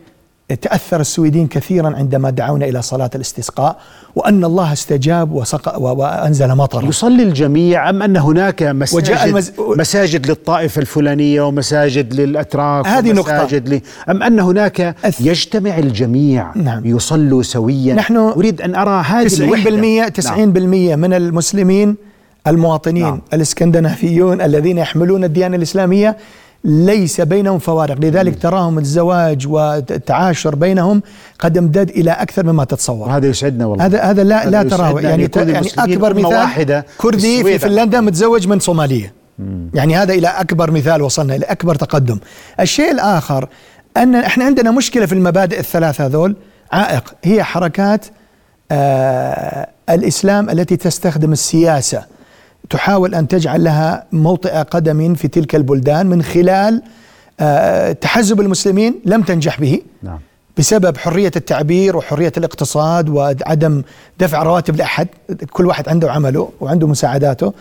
تأثر 0.62 1.00
السويدين 1.02 1.48
كثيرا 1.48 1.96
عندما 1.98 2.30
دعونا 2.30 2.66
إلى 2.66 2.82
صلاة 2.82 3.10
الاستسقاء 3.16 3.78
وأن 4.16 4.44
الله 4.44 4.74
استجاب 4.74 5.32
وسق 5.32 5.78
و- 5.78 5.82
وأنزل 5.96 6.56
مطر 6.56 6.84
يصلي 6.84 7.24
الجميع 7.24 7.90
أم 7.90 8.04
أن 8.04 8.18
هناك 8.18 8.64
مساجد 8.64 8.96
وجاء 9.04 9.26
المز- 9.30 9.52
مساجد 9.60 10.28
للطائفة 10.28 10.82
الفلانية 10.82 11.42
ومساجد 11.42 12.14
للأتراك 12.14 12.88
هذه 12.88 13.12
نقطة. 13.12 13.42
ومساجد 13.42 13.70
ل... 13.70 13.82
أم 14.10 14.24
أن 14.24 14.40
هناك 14.40 14.96
أث- 15.06 15.22
يجتمع 15.22 15.78
الجميع 15.78 16.52
نعم. 16.56 16.86
يصلوا 16.86 17.44
سويا 17.44 17.94
نحن 17.96 18.18
أريد 18.18 18.62
أن 18.62 18.76
أرى 18.76 19.04
هذه 19.08 19.28
90% 19.28 19.42
الوحدة. 19.42 20.10
90% 20.10 20.96
من 20.96 21.14
المسلمين 21.14 21.96
المواطنين 22.48 23.04
نعم. 23.04 23.12
نعم. 23.14 23.22
الإسكندنافيون 23.34 24.42
الذين 24.42 24.78
يحملون 24.78 25.24
الديانة 25.24 25.56
الإسلامية 25.58 26.18
ليس 26.64 27.22
بينهم 27.22 27.60
فوارق. 27.60 27.98
لذلك 28.00 28.42
تراهم 28.42 28.78
الزواج 28.78 29.48
والتعاشر 29.48 30.56
بينهم 30.56 31.02
قد 31.40 31.58
امتد 31.58 31.90
إلى 31.90 32.12
أكثر 32.12 32.46
مما 32.46 32.64
تتصور. 32.64 33.08
وهذا 33.08 33.28
يسعدنا 33.28 33.66
والله. 33.66 33.86
هذا 33.86 34.02
هذا 34.02 34.24
لا 34.24 34.44
هذا 34.44 34.50
لا 34.50 34.64
تراه 34.64 35.02
يعني 35.02 35.30
يعني 35.36 35.58
المسلمين 35.58 35.94
أكبر 35.94 36.14
مثال 36.14 36.26
واحدة 36.26 36.86
كردي 36.98 37.44
في. 37.44 37.60
فنلندا 37.60 38.02
متزوج 38.02 38.48
من 38.48 38.60
صومالية. 38.60 39.14
يعني 39.74 39.96
هذا 39.98 40.14
إلى 40.14 40.28
أكبر 40.28 40.72
مثال 40.72 41.02
وصلنا 41.02 41.36
إلى 41.36 41.46
أكبر 41.46 41.76
تقدم. 41.76 42.20
الشيء 42.60 42.92
الآخر 42.92 43.50
أن 43.98 44.16
إحنا 44.16 44.46
عندنا 44.46 44.72
مشكلة 44.72 45.06
في 45.06 45.14
المبادئ 45.14 45.60
الثلاثة 45.60 46.06
هذول 46.06 46.36
عائق. 46.72 47.14
هي 47.24 47.44
حركات 47.44 48.06
آه 48.72 49.70
الإسلام 49.90 50.50
التي 50.50 50.78
تستخدم 50.78 51.32
السياسة. 51.32 52.19
تحاول 52.70 53.16
أن 53.16 53.28
تجعل 53.28 53.64
لها 53.64 54.06
موطئ 54.12 54.50
قدم 54.50 55.14
في 55.14 55.28
تلك 55.28 55.56
البلدان 55.56 56.08
من 56.08 56.24
خلال 56.24 56.82
آه 57.40 57.92
تحزب 57.92 58.42
المسلمين 58.42 59.00
لم 59.06 59.22
تنجح 59.22 59.60
به 59.60 59.82
نعم. 60.04 60.20
بسبب 60.58 60.98
حرية 60.98 61.32
التعبير 61.36 61.98
وحرية 61.98 62.32
الاقتصاد 62.38 63.10
وعدم 63.10 63.82
دفع 64.20 64.44
رواتب 64.44 64.76
لأحد 64.76 65.08
كل 65.52 65.66
واحد 65.66 65.90
عنده 65.90 66.12
عمله 66.12 66.50
وعنده 66.62 66.88
مساعداته. 66.88 67.54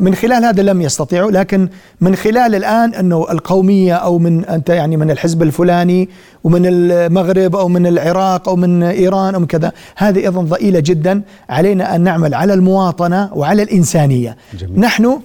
من 0.00 0.14
خلال 0.14 0.44
هذا 0.44 0.62
لم 0.62 0.82
يستطيعوا 0.82 1.30
لكن 1.30 1.68
من 2.00 2.16
خلال 2.16 2.54
الآن 2.54 2.94
أنه 2.94 3.26
القومية 3.30 3.94
أو 3.94 4.18
من 4.18 4.44
أنت 4.44 4.68
يعني 4.68 4.96
من 4.96 5.10
الحزب 5.10 5.42
الفلاني 5.42 6.08
ومن 6.44 6.62
المغرب 6.66 7.56
أو 7.56 7.68
من 7.68 7.86
العراق 7.86 8.48
أو 8.48 8.56
من 8.56 8.82
إيران 8.82 9.34
أو 9.34 9.40
من 9.40 9.46
كذا 9.46 9.72
هذه 9.96 10.18
أيضا 10.18 10.42
ضئيلة 10.42 10.80
جدا 10.80 11.22
علينا 11.48 11.96
أن 11.96 12.00
نعمل 12.00 12.34
على 12.34 12.54
المواطنة 12.54 13.30
وعلى 13.34 13.62
الإنسانية. 13.62 14.36
جميل. 14.54 14.80
نحن 14.80 15.20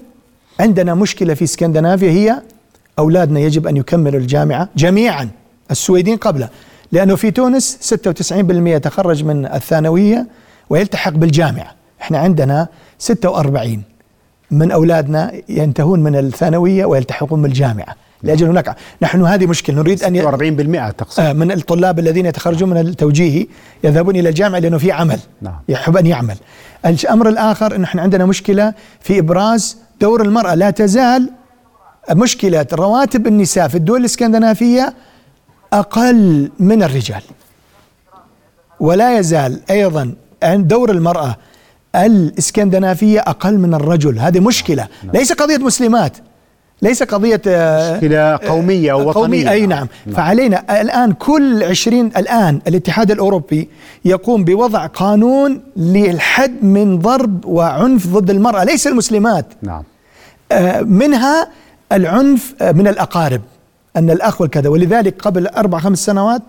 عندنا 0.60 0.94
مشكلة 0.94 1.34
في 1.34 1.44
اسكندنافيا 1.44 2.12
هي 2.12 2.42
أولادنا 3.00 3.40
يجب 3.40 3.68
أن 3.68 3.78
يكملوا 3.78 4.20
الجامعة 4.20 4.70
جميعا 4.78 5.30
السويدين 5.72 6.18
قبله 6.18 6.50
لأنه 6.92 7.16
في 7.16 7.32
تونس 7.32 7.78
96% 7.82 8.78
تخرج 8.78 9.24
من 9.24 9.46
الثانوية 9.46 10.28
ويلتحق 10.70 11.12
بالجامعة. 11.12 11.72
إحنا 12.02 12.18
عندنا 12.18 12.68
46 13.00 13.84
من 14.52 14.72
أولادنا 14.72 15.32
ينتهون 15.50 16.00
من 16.00 16.16
الثانوية 16.16 16.86
ويلتحقون 16.86 17.42
بالجامعة 17.42 17.96
لأجل 18.24 18.48
هناك 18.48 18.76
نحن 19.02 19.26
هذه 19.26 19.46
مشكلة 19.46 19.76
نريد 19.76 20.02
ي... 20.02 20.22
40% 20.90 20.92
تقصد 20.92 21.24
آه، 21.24 21.34
من 21.34 21.52
الطلاب 21.52 22.00
الذين 22.00 22.26
يتخرجون 22.26 22.70
من 22.70 22.78
التوجيهي 22.78 23.48
يذهبون 23.84 24.16
إلى 24.16 24.30
الجامعة 24.30 24.60
لأنه 24.60 24.78
في 24.78 24.92
عمل 24.92 25.20
نعم. 25.42 25.56
يحب 25.70 25.98
أن 25.98 26.06
يعمل. 26.06 26.36
الأمر 26.86 27.30
الآخر 27.30 27.76
إن 27.76 27.84
إحنا 27.84 28.02
عندنا 28.02 28.26
مشكلة 28.26 28.74
في 29.00 29.20
إبراز 29.20 29.78
دور 30.02 30.22
المرأة 30.22 30.56
لا 30.56 30.70
تزال 30.70 31.30
مشكلة 32.12 32.66
رواتب 32.74 33.28
النساء 33.28 33.68
في 33.68 33.76
الدول 33.76 34.00
الإسكندنافية 34.00 34.94
أقل 35.74 36.52
من 36.60 36.84
الرجال. 36.84 37.22
ولا 38.80 39.20
يزال 39.20 39.62
أيضا 39.70 40.14
عند 40.44 40.68
دور 40.68 40.92
المرأة 40.92 41.36
الإسكندنافية 41.96 43.20
أقل 43.20 43.58
من 43.58 43.74
الرجل، 43.74 44.20
هذه 44.20 44.40
مشكلة، 44.40 44.88
ليس 45.14 45.34
قضية 45.34 45.58
مسلمات. 45.58 46.18
ليس 46.82 47.04
قضية 47.04 47.42
آه، 47.48 47.96
مشكلة 47.96 48.38
قومية 48.38 48.92
أو 48.92 49.10
وطنية. 49.10 49.52
أي 49.52 49.66
نعم. 49.66 49.88
فعلينا 50.16 50.82
الآن 50.82 51.12
كل 51.12 51.64
عشرين 51.64 52.06
الآن 52.06 52.62
الاتحاد 52.68 53.12
الأوروبي 53.12 53.70
يقوم 54.06 54.44
بوضع 54.44 54.86
قانون 54.86 55.62
للحد 55.78 56.64
من 56.64 57.00
ضرب 57.00 57.46
وعنف 57.46 58.08
ضد 58.08 58.30
المرأة 58.30 58.64
ليس 58.64 58.88
المسلمات. 58.88 59.46
نعم. 59.62 59.84
آه، 60.52 60.82
منها 60.82 61.48
العنف 61.92 62.54
آه، 62.62 62.72
من 62.72 62.88
الأقارب 62.88 63.42
أن 63.96 64.10
الأخ 64.10 64.42
والكذا. 64.42 64.70
ولذلك 64.70 65.22
قبل 65.22 65.48
أربع 65.48 65.80
خمس 65.80 66.06
سنوات 66.06 66.42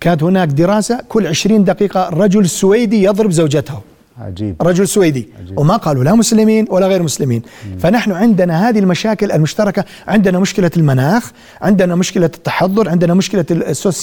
كانت 0.00 0.22
هناك 0.22 0.48
دراسة 0.48 1.00
كل 1.08 1.26
عشرين 1.26 1.64
دقيقة 1.64 2.08
رجل 2.08 2.48
سويدي 2.48 3.02
يضرب 3.02 3.30
زوجته. 3.30 3.89
عجيب. 4.20 4.56
رجل 4.62 4.88
سويدي. 4.88 5.28
وما 5.56 5.76
قالوا 5.76 6.04
لا 6.04 6.14
مسلمين 6.14 6.66
ولا 6.70 6.86
غير 6.86 7.02
مسلمين. 7.02 7.42
فنحن 7.78 8.12
عندنا 8.12 8.68
هذه 8.68 8.78
المشاكل 8.78 9.32
المشتركة. 9.32 9.84
عندنا 10.08 10.38
مشكلة 10.38 10.70
المناخ 10.76 11.30
عندنا 11.62 11.94
مشكلة 11.94 12.26
التحضر 12.26 12.88
عندنا 12.88 13.14
مشكلة 13.14 13.44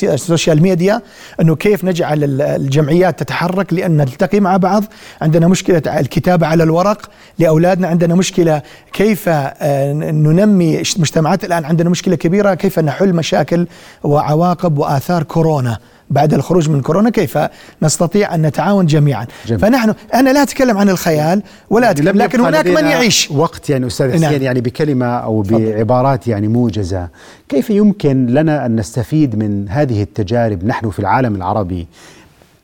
السوشيال 0.04 0.62
ميديا 0.62 1.02
أنه 1.42 1.56
كيف 1.56 1.86
نجعل 1.86 2.24
ال- 2.24 2.42
الجمعيات 2.42 3.20
تتحرك 3.20 3.74
لأن 3.74 3.98
نلتقي 3.98 4.40
مع 4.40 4.58
بعض. 4.58 4.84
عندنا 5.22 5.48
مشكلة 5.48 5.82
الكتابة 6.00 6.48
على 6.48 6.64
الورق 6.64 7.10
لأولادنا. 7.40 7.88
عندنا 7.88 8.16
مشكلة 8.16 8.62
كيف 8.94 9.30
آه، 9.30 9.94
ننمي 9.94 10.78
مجتمعات 10.78 11.46
الآن. 11.46 11.66
عندنا 11.66 11.90
مشكلة 11.90 12.16
كبيرة 12.16 12.54
كيف 12.54 12.80
نحل 12.80 13.14
مشاكل 13.14 13.68
وعواقب 14.04 14.78
وآثار 14.78 15.24
كورونا. 15.24 15.78
بعد 16.10 16.34
الخروج 16.34 16.70
من 16.70 16.82
كورونا 16.82 17.10
كيف 17.10 17.38
نستطيع 17.84 18.36
أن 18.36 18.42
نتعاون 18.42 18.86
جميعا. 18.86 19.28
جميل. 19.48 19.60
فنحن 19.60 19.94
أنا 20.14 20.30
لا 20.30 20.44
أتكلم 20.44 20.78
عن 20.78 20.90
الخيال 20.90 21.44
ولا 21.70 21.92
أتكلم 21.92 22.10
لم 22.10 22.18
لكن 22.18 22.40
هناك 22.40 22.68
من 22.68 22.86
يعيش. 22.86 23.32
وقت 23.32 23.70
يعني 23.70 23.88
أستاذ 23.88 24.08
نعم. 24.08 24.26
حسين 24.26 24.42
يعني 24.42 24.62
بكلمة 24.62 25.06
أو 25.06 25.42
بعبارات 25.42 26.28
يعني 26.28 26.48
موجزة. 26.48 27.08
كيف 27.50 27.70
يمكن 27.70 28.26
لنا 28.26 28.66
أن 28.66 28.76
نستفيد 28.76 29.36
من 29.36 29.70
هذه 29.70 30.02
التجارب؟ 30.04 30.66
نحن 30.66 30.90
في 30.90 31.00
العالم 31.00 31.36
العربي 31.36 31.88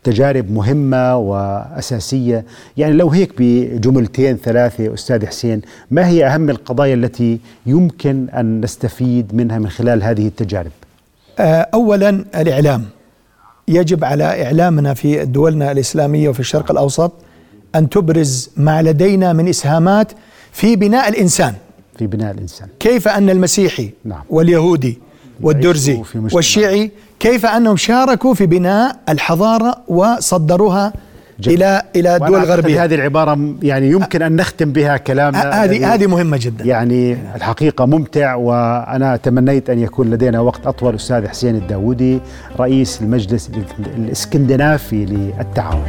تجارب 0.04 0.52
مهمة 0.52 1.18
وأساسية. 1.18 2.46
يعني 2.78 2.94
لو 2.94 3.10
هيك 3.10 3.32
بجملتين 3.38 4.38
ثلاثة 4.38 4.94
أستاذ 4.94 5.26
حسين 5.26 5.62
ما 5.92 6.08
هي 6.08 6.26
أهم 6.26 6.50
القضايا 6.50 6.94
التي 6.94 7.40
يمكن 7.66 8.28
أن 8.30 8.62
نستفيد 8.62 9.36
منها 9.36 9.60
من 9.60 9.70
خلال 9.70 10.04
هذه 10.04 10.28
التجارب؟ 10.28 10.72
آه، 11.40 11.70
اولا 11.74 12.10
الإعلام. 12.36 12.86
يجب 13.68 14.04
على 14.04 14.44
إعلامنا 14.46 14.94
في 14.94 15.26
دولنا 15.26 15.72
الإسلامية 15.72 16.30
وفي 16.30 16.40
الشرق 16.40 16.72
الأوسط 16.72 17.12
أن 17.76 17.90
تبرز 17.90 18.50
ما 18.58 18.82
لدينا 18.82 19.34
من 19.34 19.48
إسهامات 19.48 20.12
في 20.52 20.76
بناء 20.76 21.10
الإنسان 21.10 21.54
في 22.00 22.08
بناء 22.08 22.32
الإنسان 22.32 22.68
كيف 22.80 23.08
أن 23.08 23.30
المسيحي 23.30 23.90
نعم. 24.06 24.22
واليهودي 24.30 25.00
والدرزي. 25.42 26.02
والشيعي 26.16 26.92
كيف 27.20 27.46
أنهم 27.46 27.78
شاركوا 27.78 28.34
في 28.34 28.46
بناء 28.46 29.00
الحضارة 29.10 29.78
وصدروها 29.88 30.94
جميل. 31.44 31.64
إلى 31.64 31.82
إلى 31.96 32.16
الدول 32.16 32.36
الغربية. 32.44 32.84
هذه 32.84 32.96
العبارة 32.96 33.40
يعني 33.64 33.88
يمكن 33.92 34.22
أن 34.22 34.36
نختم 34.36 34.72
بها 34.72 34.98
كلامنا 34.98 35.40
ه- 35.44 35.54
هذه 35.54 35.66
الذي 35.66 35.86
هذه 35.86 36.08
مهمة 36.08 36.38
جدا. 36.42 36.66
يعني 36.66 37.18
الحقيقة 37.36 37.86
ممتع 37.86 38.36
وأنا 38.36 39.16
تمنيت 39.16 39.70
أن 39.70 39.80
يكون 39.80 40.10
لدينا 40.10 40.40
وقت 40.40 40.68
أطول 40.68 40.96
أستاذ 40.96 41.28
حسين 41.28 41.56
الداودي 41.56 42.20
رئيس 42.60 43.02
المجلس 43.02 43.52
الإسكندنافي 43.98 45.06
للتعاون. 45.06 45.84